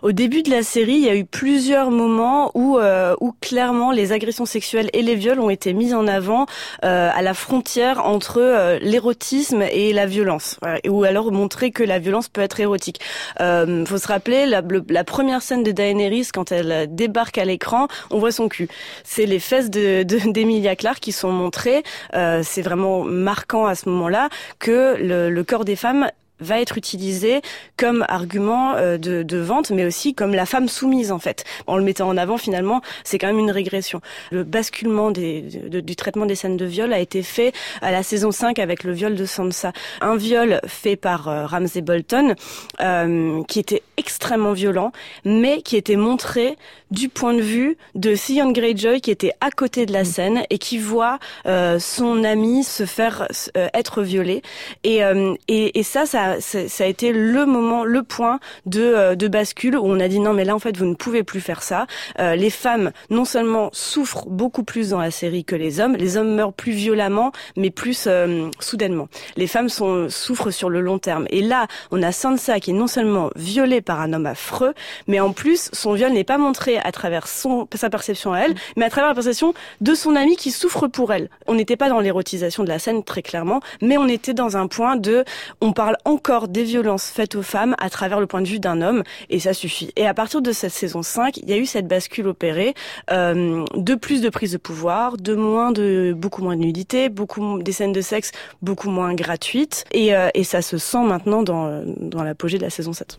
Au 0.02 0.12
début 0.12 0.42
de 0.42 0.50
la 0.50 0.62
série, 0.62 0.94
il 0.94 1.04
y 1.04 1.08
a 1.08 1.16
eu 1.16 1.24
plusieurs 1.24 1.90
moments 1.90 2.50
où, 2.54 2.78
euh, 2.78 3.14
où 3.20 3.32
clairement 3.40 3.92
les 3.92 4.12
agressions 4.12 4.46
sexuelles 4.46 4.90
et 4.92 5.02
les 5.02 5.14
viols 5.14 5.40
ont 5.40 5.50
été 5.50 5.72
mis 5.72 5.94
en 5.94 6.06
avant 6.06 6.46
euh, 6.84 7.10
à 7.12 7.22
la 7.22 7.34
frontière 7.34 8.04
entre 8.04 8.40
euh, 8.40 8.78
l'érotisme 8.80 9.62
et 9.62 9.92
la 9.92 10.06
violence, 10.06 10.58
ou 10.88 11.04
alors 11.04 11.32
montrer 11.32 11.70
que 11.70 11.82
la 11.82 11.98
violence 11.98 12.28
peut 12.28 12.40
être 12.40 12.60
érotique. 12.60 13.00
Il 13.40 13.84
faut 13.86 13.98
se 13.98 14.08
rappeler 14.08 14.46
la, 14.46 14.62
la, 14.88 15.04
première 15.04 15.42
scène 15.42 15.62
de 15.62 15.72
Daenerys 15.72 16.28
quand 16.32 16.52
elle 16.52 16.86
débarque 16.94 17.38
à 17.38 17.44
l'écran, 17.44 17.88
on 18.10 18.18
voit 18.18 18.32
son 18.32 18.48
cul. 18.48 18.68
C'est 19.04 19.26
les 19.26 19.38
fesses 19.38 19.70
de 19.70 20.02
d'Emilia 20.32 20.76
Clarke 20.76 21.00
qui 21.00 21.12
sont 21.12 21.32
montrées. 21.32 21.82
C'est 22.12 22.62
vraiment 22.62 23.04
marquant 23.04 23.66
à 23.66 23.74
ce 23.74 23.88
moment-là 23.88 24.28
que 24.58 24.96
le, 24.98 25.30
le 25.30 25.44
corps 25.44 25.64
des 25.64 25.76
femmes 25.76 26.10
va 26.40 26.60
être 26.60 26.78
utilisé 26.78 27.40
comme 27.76 28.04
argument 28.08 28.74
euh, 28.74 28.98
de, 28.98 29.38
vente, 29.38 29.70
mais 29.70 29.84
aussi 29.84 30.14
comme 30.14 30.34
la 30.34 30.46
femme 30.46 30.68
soumise 30.68 31.12
en 31.12 31.18
fait. 31.18 31.44
En 31.66 31.76
le 31.76 31.84
mettant 31.84 32.08
en 32.08 32.16
avant, 32.16 32.38
finalement, 32.38 32.80
c'est 33.04 33.18
quand 33.18 33.28
même 33.28 33.38
une 33.38 33.50
régression. 33.50 34.00
Le 34.30 34.44
basculement 34.44 35.10
du 35.10 35.96
traitement 35.96 36.26
des 36.26 36.34
scènes 36.34 36.56
de 36.56 36.64
viol 36.64 36.92
a 36.92 36.98
été 36.98 37.22
fait 37.22 37.52
à 37.82 37.90
la 37.92 38.02
saison 38.02 38.30
5 38.30 38.58
avec 38.58 38.84
le 38.84 38.92
viol 38.92 39.14
de 39.14 39.24
Sansa. 39.24 39.72
Un 40.00 40.16
viol 40.16 40.60
fait 40.66 40.96
par 40.96 41.28
euh, 41.28 41.46
Ramsay 41.46 41.80
Bolton, 41.80 42.34
euh, 42.80 43.42
qui 43.44 43.58
était 43.58 43.82
extrêmement 43.96 44.52
violent, 44.52 44.92
mais 45.24 45.62
qui 45.62 45.76
était 45.76 45.96
montré 45.96 46.56
du 46.90 47.08
point 47.08 47.34
de 47.34 47.42
vue 47.42 47.76
de 47.94 48.14
Theon 48.14 48.52
Greyjoy, 48.52 49.00
qui 49.00 49.10
était 49.10 49.32
à 49.40 49.50
côté 49.50 49.86
de 49.86 49.92
la 49.92 50.04
scène 50.04 50.42
et 50.50 50.58
qui 50.58 50.78
voit 50.78 51.18
euh, 51.46 51.78
son 51.78 52.24
ami 52.24 52.64
se 52.64 52.86
faire 52.86 53.28
être 53.54 54.02
violé. 54.02 54.42
Et, 54.84 55.00
et, 55.48 55.78
et 55.78 55.82
ça, 55.82 56.06
ça 56.06 56.28
ça, 56.40 56.84
a 56.84 56.86
été 56.86 57.12
le 57.12 57.46
moment, 57.46 57.84
le 57.84 58.02
point 58.02 58.40
de, 58.66 58.82
euh, 58.82 59.14
de 59.14 59.28
bascule 59.28 59.76
où 59.76 59.84
on 59.84 60.00
a 60.00 60.08
dit 60.08 60.20
non 60.20 60.32
mais 60.32 60.44
là 60.44 60.54
en 60.54 60.58
fait 60.58 60.76
vous 60.76 60.86
ne 60.86 60.94
pouvez 60.94 61.22
plus 61.22 61.40
faire 61.40 61.62
ça. 61.62 61.86
Euh, 62.18 62.34
les 62.34 62.50
femmes 62.50 62.92
non 63.10 63.24
seulement 63.24 63.70
souffrent 63.72 64.26
beaucoup 64.28 64.62
plus 64.62 64.90
dans 64.90 65.00
la 65.00 65.10
série 65.10 65.44
que 65.44 65.56
les 65.56 65.80
hommes, 65.80 65.96
les 65.96 66.16
hommes 66.16 66.34
meurent 66.34 66.52
plus 66.52 66.72
violemment 66.72 67.32
mais 67.56 67.70
plus 67.70 68.04
euh, 68.06 68.48
soudainement. 68.60 69.08
Les 69.36 69.46
femmes 69.46 69.68
sont, 69.68 70.08
souffrent 70.08 70.50
sur 70.50 70.70
le 70.70 70.80
long 70.80 70.98
terme. 70.98 71.26
Et 71.30 71.42
là 71.42 71.66
on 71.90 72.02
a 72.02 72.12
Sansa 72.12 72.60
qui 72.60 72.70
est 72.70 72.74
non 72.74 72.86
seulement 72.86 73.30
violée 73.36 73.80
par 73.80 74.00
un 74.00 74.12
homme 74.12 74.26
affreux, 74.26 74.74
mais 75.06 75.20
en 75.20 75.32
plus 75.32 75.70
son 75.72 75.92
viol 75.92 76.12
n'est 76.12 76.24
pas 76.24 76.38
montré 76.38 76.77
à 76.84 76.92
travers 76.92 77.26
son, 77.26 77.66
sa 77.74 77.90
perception 77.90 78.32
à 78.32 78.40
elle, 78.40 78.54
mais 78.76 78.84
à 78.84 78.90
travers 78.90 79.08
la 79.08 79.14
perception 79.14 79.54
de 79.80 79.94
son 79.94 80.14
ami 80.14 80.36
qui 80.36 80.50
souffre 80.50 80.86
pour 80.86 81.12
elle. 81.12 81.30
On 81.46 81.54
n'était 81.54 81.76
pas 81.76 81.88
dans 81.88 82.00
l'érotisation 82.00 82.64
de 82.64 82.68
la 82.68 82.78
scène 82.78 83.02
très 83.02 83.22
clairement, 83.22 83.60
mais 83.80 83.96
on 83.96 84.06
était 84.06 84.34
dans 84.34 84.56
un 84.56 84.66
point 84.66 84.96
de 84.96 85.24
on 85.60 85.72
parle 85.72 85.96
en 86.04 86.18
encore 86.18 86.48
des 86.48 86.64
violences 86.64 87.10
faites 87.10 87.36
aux 87.36 87.42
femmes 87.42 87.76
à 87.78 87.90
travers 87.90 88.18
le 88.18 88.26
point 88.26 88.42
de 88.42 88.48
vue 88.48 88.58
d'un 88.58 88.82
homme, 88.82 89.04
et 89.30 89.38
ça 89.38 89.54
suffit. 89.54 89.92
Et 89.94 90.04
à 90.04 90.14
partir 90.14 90.42
de 90.42 90.50
cette 90.50 90.72
saison 90.72 91.04
5, 91.04 91.36
il 91.36 91.48
y 91.48 91.52
a 91.52 91.56
eu 91.56 91.64
cette 91.64 91.86
bascule 91.86 92.26
opérée 92.26 92.74
euh, 93.12 93.64
de 93.76 93.94
plus 93.94 94.20
de 94.20 94.28
prise 94.28 94.50
de 94.50 94.58
pouvoir, 94.58 95.16
de 95.16 95.36
moins 95.36 95.70
de 95.70 96.12
beaucoup 96.16 96.42
moins 96.42 96.56
de 96.56 96.62
nudité, 96.62 97.08
beaucoup 97.08 97.62
des 97.62 97.70
scènes 97.70 97.92
de 97.92 98.00
sexe 98.00 98.32
beaucoup 98.62 98.90
moins 98.90 99.14
gratuites, 99.14 99.84
et, 99.92 100.12
euh, 100.12 100.28
et 100.34 100.42
ça 100.42 100.60
se 100.60 100.76
sent 100.76 101.04
maintenant 101.04 101.44
dans, 101.44 101.84
dans 101.84 102.24
l'apogée 102.24 102.58
de 102.58 102.64
la 102.64 102.70
saison 102.70 102.92
7. 102.92 103.16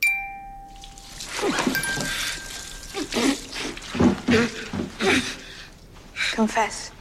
Confess. 6.33 6.91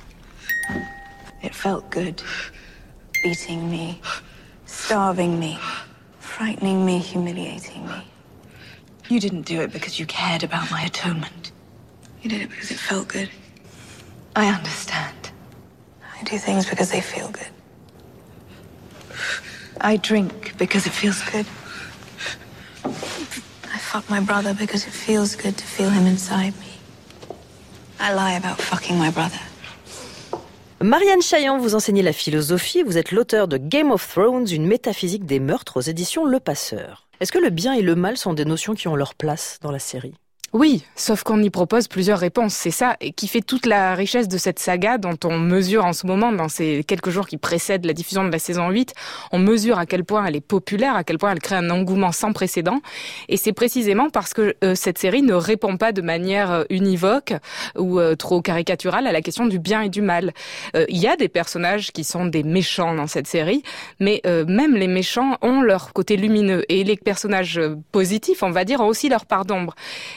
It 1.43 1.55
felt 1.55 1.91
good 1.91 2.23
beating 3.23 3.71
me, 3.71 4.01
starving 4.67 5.39
me. 5.39 5.59
frightening 6.39 6.87
me, 6.87 6.99
humiliating 6.99 7.85
me. 7.89 8.07
You 9.09 9.19
didn't 9.19 9.43
do 9.43 9.61
it 9.61 9.73
because 9.73 9.99
you 9.99 10.07
cared 10.07 10.45
about 10.45 10.71
my 10.71 10.83
atonement. 10.83 11.51
You 12.23 12.31
did 12.31 12.43
it 12.43 12.51
because 12.51 12.71
it 12.71 12.79
felt 12.79 13.09
good. 13.09 13.29
I 14.37 14.47
understand. 14.47 15.33
I 16.17 16.23
do 16.23 16.39
things 16.39 16.69
because 16.71 16.91
they 16.93 17.01
feel 17.01 17.29
good. 17.31 17.49
I 19.81 19.97
drink 19.97 20.57
because 20.59 20.87
it 20.87 20.91
feels 20.93 21.23
good. 21.25 21.47
I 22.85 23.79
fuck 23.79 24.09
my 24.09 24.21
brother 24.21 24.55
because 24.55 24.87
it 24.87 24.93
feels 24.93 25.35
good 25.35 25.57
to 25.57 25.65
feel 25.67 25.91
him 25.91 26.07
inside 26.07 26.57
me. 26.61 26.68
Lie 28.01 28.37
about 28.37 28.61
fucking 28.61 28.97
my 28.97 29.11
brother. 29.11 29.39
Marianne 30.81 31.21
Chaillant, 31.21 31.59
vous 31.59 31.75
enseignez 31.75 32.03
la 32.03 32.13
philosophie, 32.13 32.83
vous 32.83 32.97
êtes 32.97 33.11
l'auteur 33.11 33.49
de 33.49 33.57
Game 33.57 33.91
of 33.91 34.09
Thrones, 34.09 34.47
une 34.51 34.67
métaphysique 34.67 35.27
des 35.27 35.41
meurtres 35.41 35.79
aux 35.79 35.83
éditions 35.83 36.25
Le 36.25 36.39
Passeur. 36.41 37.09
Est-ce 37.21 37.33
que 37.33 37.39
le 37.39 37.51
bien 37.51 37.75
et 37.75 37.83
le 37.83 37.97
mal 37.97 38.17
sont 38.17 38.33
des 38.33 38.45
notions 38.45 38.75
qui 38.75 38.89
ont 38.89 38.95
leur 38.97 39.15
place 39.15 39.59
dans 39.61 39.73
la 39.73 39.81
série? 39.81 40.15
Oui, 40.55 40.83
sauf 40.97 41.25
qu'on 41.25 41.43
y 41.43 41.51
propose 41.51 41.89
plusieurs 41.89 42.19
réponses. 42.19 42.55
C'est 42.55 42.71
ça 42.71 42.97
qui 43.17 43.29
fait 43.29 43.43
toute 43.43 43.67
la 43.67 43.95
richesse 43.95 44.29
de 44.29 44.39
cette 44.39 44.59
saga 44.59 44.97
dont 44.97 45.19
on 45.25 45.39
mesure 45.39 45.85
en 45.85 45.93
ce 45.93 46.07
moment, 46.07 46.33
dans 46.33 46.49
ces 46.49 46.85
quelques 46.85 47.11
jours 47.11 47.27
qui 47.27 47.37
précèdent 47.37 47.85
la 47.85 47.93
diffusion 47.93 48.25
de 48.25 48.33
la 48.33 48.39
saison 48.39 48.71
8, 48.71 48.95
on 49.31 49.39
mesure 49.39 49.79
à 49.79 49.85
quel 49.85 50.05
point 50.05 50.25
elle 50.25 50.37
est 50.37 50.41
populaire, 50.41 50.97
à 50.97 51.05
quel 51.05 51.19
point 51.19 51.33
elle 51.33 51.41
crée 51.41 51.57
un 51.57 51.69
engouement 51.69 52.13
sans 52.13 52.33
précédent. 52.33 52.81
Et 53.29 53.37
c'est 53.37 53.53
précisément 53.53 54.09
parce 54.09 54.33
que 54.33 54.57
euh, 54.65 54.75
cette 54.75 54.97
série 54.97 55.21
ne 55.21 55.35
répond 55.35 55.77
pas 55.77 55.93
de 55.93 56.01
manière 56.01 56.51
euh, 56.51 56.65
univoque 56.71 57.35
ou 57.77 58.01
euh, 58.01 58.17
trop 58.17 58.41
caricaturale 58.41 59.07
à 59.07 59.13
la 59.13 59.21
question 59.21 59.45
du 59.45 59.59
bien 59.59 59.83
et 59.83 59.91
du 59.91 60.01
mal. 60.01 60.33
Il 60.89 60.97
y 60.97 61.07
a 61.07 61.17
des 61.17 61.29
personnages 61.29 61.93
qui 61.93 62.05
sont 62.05 62.25
des 62.25 62.43
méchants 62.43 62.95
dans 62.95 63.07
cette 63.07 63.27
série, 63.27 63.63
mais 64.01 64.23
même 64.25 64.75
les 64.75 64.87
méchants 64.87 65.37
ont 65.43 65.61
leur 65.61 65.93
côté 65.93 66.17
lumineux. 66.17 66.65
Et 66.69 66.85
les 66.85 66.97
personnages 66.97 67.61
positifs, 67.93 68.43
on 68.43 68.51
va 68.51 68.65
dire, 68.65 68.81
ont 68.81 68.87
aussi 68.87 69.09
leur 69.09 69.27
part 69.27 69.45
d'ombre. 69.45 69.75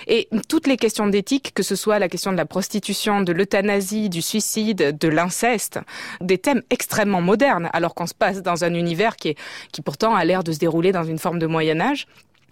Et 0.08 0.21
toutes 0.48 0.68
les 0.68 0.78
questions 0.78 1.08
d'éthique, 1.08 1.54
que 1.54 1.64
ce 1.64 1.76
soit 1.76 2.00
la 2.00 2.10
question 2.10 2.32
de 2.32 2.38
la 2.38 2.46
prostitution, 2.46 3.22
de 3.22 3.32
l'euthanasie, 3.32 4.10
du 4.10 4.22
suicide, 4.22 4.98
de 4.98 5.08
l'inceste, 5.08 5.80
des 6.20 6.38
thèmes 6.38 6.62
extrêmement 6.70 7.22
modernes, 7.22 7.70
alors 7.74 7.96
qu'on 7.96 8.08
se 8.08 8.14
passe 8.14 8.42
dans 8.42 8.64
un 8.64 8.74
univers 8.74 9.16
qui, 9.16 9.36
qui 9.72 9.82
pourtant 9.82 10.16
a 10.16 10.26
l'air 10.26 10.44
de 10.44 10.52
se 10.52 10.60
dérouler 10.60 10.92
dans 10.92 11.04
une 11.04 11.20
forme 11.20 11.40
de 11.40 11.48
Moyen 11.48 11.80
Âge 11.80 12.08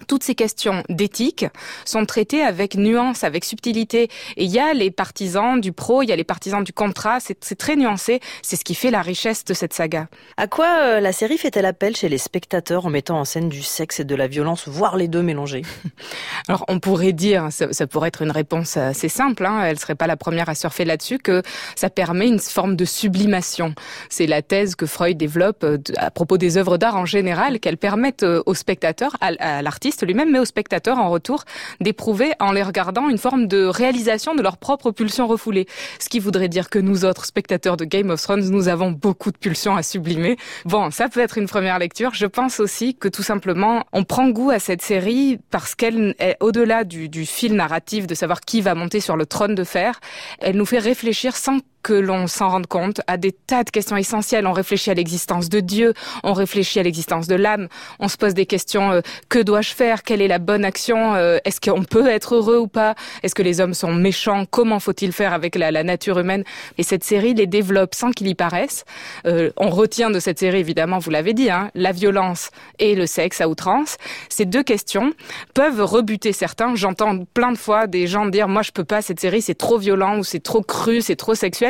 toutes 0.07 0.23
ces 0.23 0.35
questions 0.35 0.83
d'éthique 0.89 1.45
sont 1.85 2.05
traitées 2.05 2.41
avec 2.41 2.75
nuance, 2.75 3.23
avec 3.23 3.45
subtilité. 3.45 4.09
Et 4.38 4.45
il 4.45 4.51
y 4.51 4.59
a 4.59 4.73
les 4.73 4.91
partisans 4.91 5.59
du 5.59 5.71
pro, 5.71 6.01
il 6.01 6.09
y 6.09 6.12
a 6.12 6.15
les 6.15 6.23
partisans 6.23 6.63
du 6.63 6.73
contrat, 6.73 7.19
c'est 7.19 7.57
très 7.57 7.75
nuancé. 7.75 8.19
C'est 8.41 8.55
ce 8.55 8.63
qui 8.63 8.75
fait 8.75 8.91
la 8.91 9.01
richesse 9.01 9.45
de 9.45 9.53
cette 9.53 9.73
saga. 9.73 10.07
À 10.38 10.47
quoi 10.47 10.67
euh, 10.81 10.99
la 10.99 11.12
série 11.12 11.38
fait-elle 11.38 11.65
appel 11.65 11.95
chez 11.95 12.09
les 12.09 12.17
spectateurs 12.17 12.85
en 12.85 12.89
mettant 12.89 13.19
en 13.19 13.25
scène 13.25 13.49
du 13.49 13.62
sexe 13.62 13.99
et 13.99 14.05
de 14.05 14.15
la 14.15 14.27
violence, 14.27 14.67
voire 14.67 14.97
les 14.97 15.07
deux 15.07 15.21
mélangés? 15.21 15.63
Alors 16.47 16.65
on 16.67 16.79
pourrait 16.79 17.13
dire, 17.13 17.47
ça, 17.51 17.71
ça, 17.73 17.88
pourrait 17.88 18.09
être 18.09 18.21
une 18.21 18.31
réponse 18.31 18.77
assez 18.77 19.09
simple, 19.09 19.45
hein, 19.45 19.62
elle 19.63 19.79
serait 19.79 19.95
pas 19.95 20.07
la 20.07 20.17
première 20.17 20.49
à 20.49 20.55
surfer 20.55 20.85
là-dessus, 20.85 21.17
que 21.17 21.41
ça 21.75 21.89
permet 21.89 22.27
une 22.27 22.39
forme 22.39 22.75
de 22.75 22.85
sublimation. 22.85 23.73
C'est 24.09 24.27
la 24.27 24.41
thèse 24.41 24.75
que 24.75 24.85
Freud 24.85 25.17
développe 25.17 25.63
euh, 25.63 25.77
à 25.97 26.12
propos 26.12 26.38
des 26.38 26.57
œuvres 26.57 26.77
d'art 26.77 26.95
en 26.95 27.05
général, 27.05 27.59
qu'elles 27.59 27.77
permettent 27.77 28.23
euh, 28.23 28.43
aux 28.45 28.53
spectateurs, 28.53 29.15
à 29.21 29.62
l'artiste, 29.62 29.88
lui-même, 30.06 30.32
mais 30.32 30.39
aux 30.39 30.45
spectateurs 30.45 30.97
en 30.97 31.10
retour 31.10 31.43
d'éprouver 31.82 32.32
en 32.39 32.52
les 32.52 32.63
regardant 32.63 33.10
une 33.10 33.17
forme 33.17 33.47
de 33.47 33.65
réalisation 33.65 34.36
de 34.36 34.41
leur 34.41 34.58
propre 34.58 34.91
pulsion 34.91 35.28
refoulée. 35.28 35.67
Ce 35.99 36.10
qui 36.10 36.19
voudrait 36.19 36.49
dire 36.49 36.69
que 36.69 36.80
nous 36.80 37.06
autres 37.06 37.25
spectateurs 37.25 37.78
de 37.78 37.86
Game 37.86 38.10
of 38.10 38.21
Thrones, 38.21 38.49
nous 38.49 38.67
avons 38.67 38.91
beaucoup 38.91 39.32
de 39.32 39.38
pulsions 39.38 39.75
à 39.75 39.84
sublimer. 39.84 40.38
Bon, 40.65 40.91
ça 40.91 41.10
peut 41.10 41.19
être 41.19 41.38
une 41.38 41.47
première 41.47 41.80
lecture. 41.80 42.13
Je 42.13 42.25
pense 42.25 42.60
aussi 42.60 42.95
que 42.95 43.08
tout 43.08 43.23
simplement, 43.23 43.86
on 43.93 44.04
prend 44.04 44.30
goût 44.30 44.49
à 44.52 44.60
cette 44.60 44.82
série 44.82 45.39
parce 45.52 45.75
qu'elle 45.75 46.15
est 46.19 46.38
au-delà 46.39 46.84
du, 46.84 47.10
du 47.10 47.25
fil 47.25 47.56
narratif 47.56 48.08
de 48.08 48.15
savoir 48.15 48.41
qui 48.41 48.62
va 48.62 48.75
monter 48.75 48.99
sur 48.99 49.15
le 49.15 49.25
trône 49.25 49.56
de 49.56 49.63
fer. 49.63 49.99
Elle 50.39 50.58
nous 50.58 50.65
fait 50.65 50.80
réfléchir 50.80 51.36
sans 51.36 51.60
que 51.83 51.93
l'on 51.93 52.27
s'en 52.27 52.49
rende 52.49 52.67
compte 52.67 53.01
à 53.07 53.17
des 53.17 53.31
tas 53.31 53.63
de 53.63 53.69
questions 53.69 53.97
essentielles. 53.97 54.47
On 54.47 54.53
réfléchit 54.53 54.91
à 54.91 54.93
l'existence 54.93 55.49
de 55.49 55.59
Dieu, 55.59 55.93
on 56.23 56.33
réfléchit 56.33 56.79
à 56.79 56.83
l'existence 56.83 57.27
de 57.27 57.35
l'âme, 57.35 57.67
on 57.99 58.07
se 58.07 58.17
pose 58.17 58.33
des 58.33 58.45
questions 58.45 58.91
euh, 58.91 59.01
que 59.29 59.39
dois-je 59.39 59.73
faire? 59.73 60.03
Quelle 60.03 60.21
est 60.21 60.27
la 60.27 60.39
bonne 60.39 60.65
action? 60.65 61.15
Euh, 61.15 61.39
Est-ce 61.45 61.61
qu'on 61.61 61.83
peut 61.83 62.07
être 62.07 62.35
heureux 62.35 62.57
ou 62.57 62.67
pas? 62.67 62.95
Est-ce 63.23 63.35
que 63.35 63.43
les 63.43 63.61
hommes 63.61 63.73
sont 63.73 63.93
méchants? 63.93 64.45
Comment 64.49 64.79
faut-il 64.79 65.11
faire 65.11 65.33
avec 65.33 65.55
la, 65.55 65.71
nature 65.83 66.19
humaine? 66.19 66.43
Et 66.77 66.83
cette 66.83 67.03
série 67.03 67.33
les 67.33 67.47
développe 67.47 67.95
sans 67.95 68.11
qu'il 68.11 68.27
y 68.27 68.35
paraisse. 68.35 68.85
Euh, 69.25 69.51
on 69.57 69.69
retient 69.69 70.09
de 70.09 70.19
cette 70.19 70.39
série, 70.39 70.59
évidemment, 70.59 70.99
vous 70.99 71.11
l'avez 71.11 71.33
dit, 71.33 71.49
hein, 71.49 71.71
la 71.75 71.91
violence 71.91 72.51
et 72.79 72.95
le 72.95 73.05
sexe 73.05 73.41
à 73.41 73.47
outrance. 73.47 73.97
Ces 74.29 74.45
deux 74.45 74.63
questions 74.63 75.13
peuvent 75.53 75.81
rebuter 75.81 76.33
certains. 76.33 76.75
J'entends 76.75 77.19
plein 77.33 77.51
de 77.51 77.57
fois 77.57 77.87
des 77.87 78.07
gens 78.07 78.25
dire 78.25 78.47
«moi 78.49 78.61
je 78.61 78.71
peux 78.71 78.83
pas, 78.83 79.01
cette 79.01 79.19
série 79.19 79.41
c'est 79.41 79.55
trop 79.55 79.77
violent 79.77 80.19
ou 80.19 80.23
c'est 80.23 80.41
trop 80.41 80.61
cru, 80.61 81.01
c'est 81.01 81.15
trop 81.15 81.35
sexuel» 81.35 81.68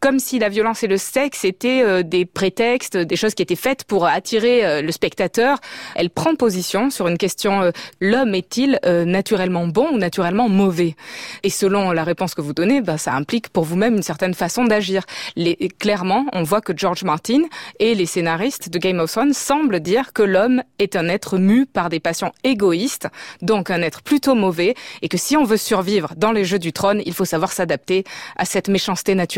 comme 0.00 0.18
si 0.18 0.38
la 0.38 0.48
violence 0.48 0.82
et 0.82 0.86
le 0.86 0.96
sexe 0.96 1.44
étaient 1.44 1.82
euh, 1.82 2.02
des 2.02 2.24
prétextes, 2.24 2.96
des 2.96 3.16
choses 3.16 3.34
qui 3.34 3.42
étaient 3.42 3.56
faites 3.56 3.84
pour 3.84 4.06
attirer 4.06 4.64
euh, 4.64 4.82
le 4.82 4.92
spectateur. 4.92 5.58
Elle 5.96 6.10
prend 6.10 6.34
position 6.34 6.90
sur 6.90 7.08
une 7.08 7.18
question 7.18 7.62
euh, 7.62 7.70
l'homme 8.00 8.34
est-il 8.34 8.78
naturellement 8.84 9.66
bon 9.66 9.88
ou 9.92 9.98
naturellement 9.98 10.48
mauvais? 10.48 10.94
Et 11.42 11.50
selon 11.50 11.92
la 11.92 12.04
réponse 12.04 12.34
que 12.34 12.40
vous 12.40 12.52
donnez, 12.52 12.80
bah, 12.80 12.98
ça 12.98 13.14
implique 13.14 13.48
pour 13.48 13.64
vous-même 13.64 13.96
une 13.96 14.02
certaine 14.02 14.34
façon 14.34 14.64
d'agir. 14.64 15.04
Clairement, 15.78 16.26
on 16.32 16.42
voit 16.42 16.60
que 16.60 16.72
George 16.76 17.04
Martin 17.04 17.42
et 17.78 17.94
les 17.94 18.06
scénaristes 18.06 18.68
de 18.68 18.78
Game 18.78 18.98
of 19.00 19.10
Thrones 19.10 19.32
semblent 19.32 19.80
dire 19.80 20.12
que 20.12 20.22
l'homme 20.22 20.62
est 20.78 20.96
un 20.96 21.08
être 21.08 21.38
mu 21.38 21.66
par 21.66 21.88
des 21.88 22.00
passions 22.00 22.32
égoïstes, 22.44 23.08
donc 23.42 23.70
un 23.70 23.82
être 23.82 24.02
plutôt 24.02 24.34
mauvais, 24.34 24.74
et 25.02 25.08
que 25.08 25.18
si 25.18 25.36
on 25.36 25.44
veut 25.44 25.56
survivre 25.56 26.14
dans 26.16 26.32
les 26.32 26.44
jeux 26.44 26.58
du 26.58 26.72
trône, 26.72 27.02
il 27.04 27.14
faut 27.14 27.24
savoir 27.24 27.52
s'adapter 27.52 28.04
à 28.36 28.44
cette 28.44 28.68
méchanceté 28.68 29.14
naturelle 29.14 29.37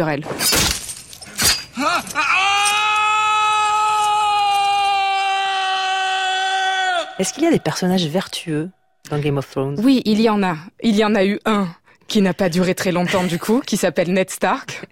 est-ce 7.18 7.34
qu'il 7.34 7.44
y 7.44 7.46
a 7.46 7.50
des 7.50 7.58
personnages 7.58 8.06
vertueux 8.06 8.70
dans 9.10 9.18
Game 9.18 9.38
of 9.38 9.50
Thrones? 9.50 9.78
Oui, 9.82 10.02
il 10.04 10.20
y 10.20 10.28
en 10.30 10.42
a. 10.42 10.56
Il 10.82 10.96
y 10.96 11.04
en 11.04 11.14
a 11.14 11.24
eu 11.24 11.38
un 11.44 11.68
qui 12.10 12.20
n'a 12.22 12.34
pas 12.34 12.48
duré 12.48 12.74
très 12.74 12.90
longtemps 12.90 13.22
du 13.22 13.38
coup, 13.38 13.62
qui 13.64 13.76
s'appelle 13.76 14.12
Ned 14.12 14.30
Stark. 14.30 14.82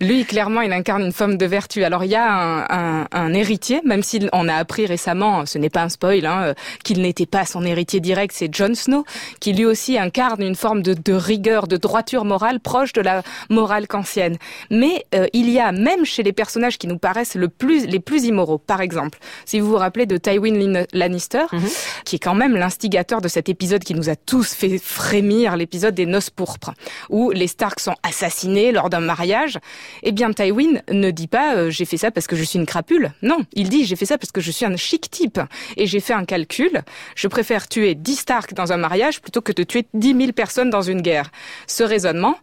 Lui, 0.00 0.24
clairement, 0.24 0.60
il 0.60 0.72
incarne 0.72 1.02
une 1.02 1.12
forme 1.12 1.36
de 1.36 1.44
vertu. 1.44 1.82
Alors, 1.82 2.04
il 2.04 2.12
y 2.12 2.14
a 2.14 2.32
un, 2.32 2.60
un, 2.70 3.06
un 3.10 3.34
héritier, 3.34 3.80
même 3.84 4.04
si 4.04 4.28
on 4.32 4.46
a 4.48 4.54
appris 4.54 4.86
récemment, 4.86 5.46
ce 5.46 5.58
n'est 5.58 5.68
pas 5.68 5.82
un 5.82 5.88
spoil, 5.88 6.24
hein, 6.26 6.42
euh, 6.42 6.54
qu'il 6.84 7.02
n'était 7.02 7.26
pas 7.26 7.44
son 7.44 7.64
héritier 7.64 7.98
direct, 7.98 8.32
c'est 8.38 8.54
Jon 8.54 8.74
Snow, 8.76 9.04
qui 9.40 9.52
lui 9.52 9.66
aussi 9.66 9.98
incarne 9.98 10.42
une 10.42 10.54
forme 10.54 10.80
de, 10.82 10.94
de, 10.94 11.12
rigueur, 11.12 11.66
de 11.66 11.76
droiture 11.76 12.24
morale 12.24 12.60
proche 12.60 12.92
de 12.92 13.00
la 13.00 13.24
morale 13.48 13.88
kantienne. 13.88 14.36
Mais 14.70 15.04
euh, 15.16 15.26
il 15.32 15.50
y 15.50 15.58
a, 15.58 15.72
même 15.72 16.04
chez 16.04 16.22
les 16.22 16.32
personnages 16.32 16.78
qui 16.78 16.86
nous 16.86 16.98
paraissent 16.98 17.34
le 17.34 17.48
plus, 17.48 17.86
les 17.86 17.98
plus 17.98 18.26
immoraux, 18.26 18.58
par 18.58 18.80
exemple, 18.80 19.18
si 19.44 19.58
vous 19.58 19.68
vous 19.70 19.76
rappelez 19.76 20.06
de 20.06 20.16
Tywin 20.18 20.84
Lannister, 20.92 21.46
mm 21.50 21.58
-hmm. 21.58 22.02
qui 22.04 22.16
est 22.16 22.24
quand 22.26 22.36
même 22.36 22.54
l'instigateur 22.54 23.20
de 23.20 23.28
cet 23.28 23.48
épisode 23.48 23.82
qui 23.82 23.94
nous 23.94 24.08
a 24.08 24.14
tous 24.14 24.54
fait 24.54 24.78
frémir, 24.78 25.56
l'épisode 25.56 25.96
des 25.96 26.06
noces 26.06 26.30
pour 26.60 26.74
où 27.08 27.30
les 27.30 27.46
Stark 27.46 27.80
sont 27.80 27.94
assassinés 28.02 28.72
lors 28.72 28.90
d'un 28.90 29.00
mariage, 29.00 29.58
eh 30.02 30.12
bien 30.12 30.32
Tywin 30.32 30.80
ne 30.90 31.10
dit 31.10 31.26
pas 31.26 31.56
euh, 31.56 31.70
j'ai 31.70 31.84
fait 31.84 31.96
ça 31.96 32.10
parce 32.10 32.26
que 32.26 32.36
je 32.36 32.44
suis 32.44 32.58
une 32.58 32.66
crapule. 32.66 33.12
Non, 33.22 33.38
il 33.52 33.68
dit 33.68 33.84
j'ai 33.84 33.96
fait 33.96 34.06
ça 34.06 34.18
parce 34.18 34.32
que 34.32 34.40
je 34.40 34.50
suis 34.50 34.64
un 34.64 34.76
chic 34.76 35.10
type 35.10 35.40
et 35.76 35.86
j'ai 35.86 36.00
fait 36.00 36.12
un 36.12 36.24
calcul. 36.24 36.82
Je 37.16 37.28
préfère 37.28 37.68
tuer 37.68 37.94
10 37.94 38.16
Stark 38.16 38.54
dans 38.54 38.72
un 38.72 38.76
mariage 38.76 39.20
plutôt 39.20 39.40
que 39.40 39.52
de 39.52 39.62
tuer 39.62 39.86
10 39.94 40.16
000 40.16 40.32
personnes 40.32 40.70
dans 40.70 40.82
une 40.82 41.02
guerre. 41.02 41.30
Ce 41.66 41.82
raisonnement, 41.82 42.36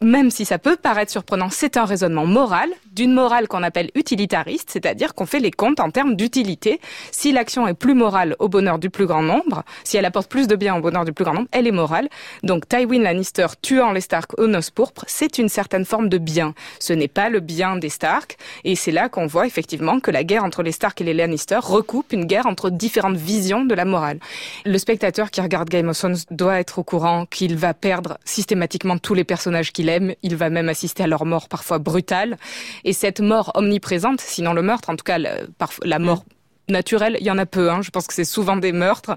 même 0.00 0.30
si 0.30 0.44
ça 0.44 0.58
peut 0.58 0.76
paraître 0.76 1.10
surprenant, 1.10 1.50
c'est 1.50 1.76
un 1.76 1.84
raisonnement 1.84 2.26
moral, 2.26 2.68
d'une 2.98 3.12
morale 3.12 3.46
qu'on 3.46 3.62
appelle 3.62 3.92
utilitariste, 3.94 4.70
c'est-à-dire 4.72 5.14
qu'on 5.14 5.24
fait 5.24 5.38
les 5.38 5.52
comptes 5.52 5.78
en 5.78 5.90
termes 5.90 6.16
d'utilité. 6.16 6.80
Si 7.12 7.30
l'action 7.30 7.68
est 7.68 7.74
plus 7.74 7.94
morale 7.94 8.34
au 8.40 8.48
bonheur 8.48 8.80
du 8.80 8.90
plus 8.90 9.06
grand 9.06 9.22
nombre, 9.22 9.62
si 9.84 9.96
elle 9.96 10.04
apporte 10.04 10.28
plus 10.28 10.48
de 10.48 10.56
bien 10.56 10.74
au 10.74 10.80
bonheur 10.80 11.04
du 11.04 11.12
plus 11.12 11.24
grand 11.24 11.34
nombre, 11.34 11.46
elle 11.52 11.68
est 11.68 11.72
morale. 11.72 12.08
Donc 12.42 12.68
Tywin 12.68 13.02
Lannister 13.02 13.46
tuant 13.62 13.92
les 13.92 14.00
Stark 14.00 14.36
aux 14.36 14.48
noces 14.48 14.70
pourpres, 14.70 15.04
c'est 15.06 15.38
une 15.38 15.48
certaine 15.48 15.84
forme 15.84 16.08
de 16.08 16.18
bien. 16.18 16.54
Ce 16.80 16.92
n'est 16.92 17.06
pas 17.06 17.28
le 17.28 17.38
bien 17.38 17.76
des 17.76 17.88
Stark, 17.88 18.36
et 18.64 18.74
c'est 18.74 18.90
là 18.90 19.08
qu'on 19.08 19.28
voit 19.28 19.46
effectivement 19.46 20.00
que 20.00 20.10
la 20.10 20.24
guerre 20.24 20.42
entre 20.42 20.64
les 20.64 20.72
Stark 20.72 21.00
et 21.00 21.04
les 21.04 21.14
Lannister 21.14 21.60
recoupe 21.62 22.12
une 22.12 22.24
guerre 22.24 22.46
entre 22.46 22.68
différentes 22.68 23.16
visions 23.16 23.64
de 23.64 23.76
la 23.76 23.84
morale. 23.84 24.18
Le 24.66 24.76
spectateur 24.76 25.30
qui 25.30 25.40
regarde 25.40 25.68
Game 25.68 25.88
of 25.88 25.96
Thrones 25.96 26.16
doit 26.32 26.58
être 26.58 26.80
au 26.80 26.82
courant 26.82 27.26
qu'il 27.26 27.56
va 27.56 27.74
perdre 27.74 28.18
systématiquement 28.24 28.98
tous 28.98 29.14
les 29.14 29.22
personnages 29.22 29.72
qu'il 29.72 29.88
aime, 29.88 30.14
il 30.24 30.34
va 30.34 30.50
même 30.50 30.68
assister 30.68 31.04
à 31.04 31.06
leur 31.06 31.24
mort 31.26 31.48
parfois 31.48 31.78
brutale. 31.78 32.36
Et 32.88 32.94
cette 32.94 33.20
mort 33.20 33.52
omniprésente, 33.54 34.22
sinon 34.22 34.54
le 34.54 34.62
meurtre, 34.62 34.88
en 34.88 34.96
tout 34.96 35.04
cas 35.04 35.18
la, 35.18 35.98
mort 35.98 36.24
naturel, 36.70 37.16
il 37.20 37.26
y 37.26 37.30
en 37.30 37.38
a 37.38 37.46
peu, 37.46 37.70
hein, 37.70 37.80
je 37.82 37.90
pense 37.90 38.06
que 38.06 38.14
c'est 38.14 38.24
souvent 38.24 38.56
des 38.56 38.72
meurtres, 38.72 39.16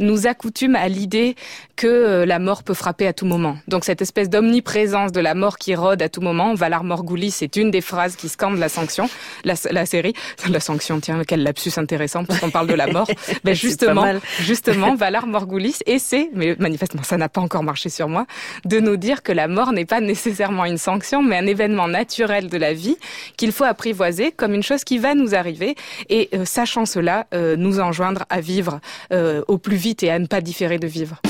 nous 0.00 0.26
accoutume 0.26 0.76
à 0.76 0.88
l'idée 0.88 1.36
que 1.76 1.86
euh, 1.86 2.26
la 2.26 2.38
mort 2.38 2.62
peut 2.62 2.74
frapper 2.74 3.06
à 3.06 3.12
tout 3.12 3.26
moment. 3.26 3.56
Donc 3.68 3.84
cette 3.84 4.02
espèce 4.02 4.28
d'omniprésence 4.28 5.12
de 5.12 5.20
la 5.20 5.34
mort 5.34 5.58
qui 5.58 5.74
rôde 5.74 6.02
à 6.02 6.08
tout 6.08 6.20
moment, 6.20 6.54
Valar 6.54 6.84
Morghulis, 6.84 7.30
c'est 7.30 7.56
une 7.56 7.70
des 7.70 7.80
phrases 7.80 8.16
qui 8.16 8.28
scande 8.28 8.58
la 8.58 8.68
sanction, 8.68 9.08
la, 9.44 9.54
la 9.70 9.86
série, 9.86 10.12
la 10.48 10.60
sanction, 10.60 11.00
tiens, 11.00 11.22
quel 11.26 11.42
lapsus 11.42 11.72
intéressant, 11.76 12.24
puisqu'on 12.24 12.50
parle 12.50 12.66
de 12.66 12.74
la 12.74 12.88
mort. 12.88 13.08
ben 13.44 13.54
justement, 13.54 14.04
justement, 14.40 14.94
Valar 14.94 15.26
Morghulis 15.26 15.78
essaie, 15.86 16.30
mais 16.34 16.56
manifestement 16.58 17.02
ça 17.02 17.16
n'a 17.16 17.28
pas 17.28 17.40
encore 17.40 17.62
marché 17.62 17.88
sur 17.88 18.08
moi, 18.08 18.26
de 18.64 18.80
nous 18.80 18.96
dire 18.96 19.22
que 19.22 19.32
la 19.32 19.48
mort 19.48 19.72
n'est 19.72 19.84
pas 19.84 20.00
nécessairement 20.00 20.64
une 20.64 20.78
sanction, 20.78 21.22
mais 21.22 21.36
un 21.36 21.46
événement 21.46 21.88
naturel 21.88 22.48
de 22.48 22.56
la 22.56 22.72
vie 22.72 22.96
qu'il 23.36 23.52
faut 23.52 23.64
apprivoiser 23.64 24.32
comme 24.32 24.54
une 24.54 24.62
chose 24.62 24.84
qui 24.84 24.98
va 24.98 25.14
nous 25.14 25.34
arriver. 25.34 25.76
Et 26.08 26.28
euh, 26.34 26.44
sachant 26.44 26.86
cela 26.88 27.26
euh, 27.32 27.54
nous 27.56 27.78
enjoindre 27.78 28.24
à 28.28 28.40
vivre 28.40 28.80
euh, 29.12 29.42
au 29.46 29.58
plus 29.58 29.76
vite 29.76 30.02
et 30.02 30.10
à 30.10 30.18
ne 30.18 30.26
pas 30.26 30.40
différer 30.40 30.78
de 30.78 30.88
vivre. 30.88 31.20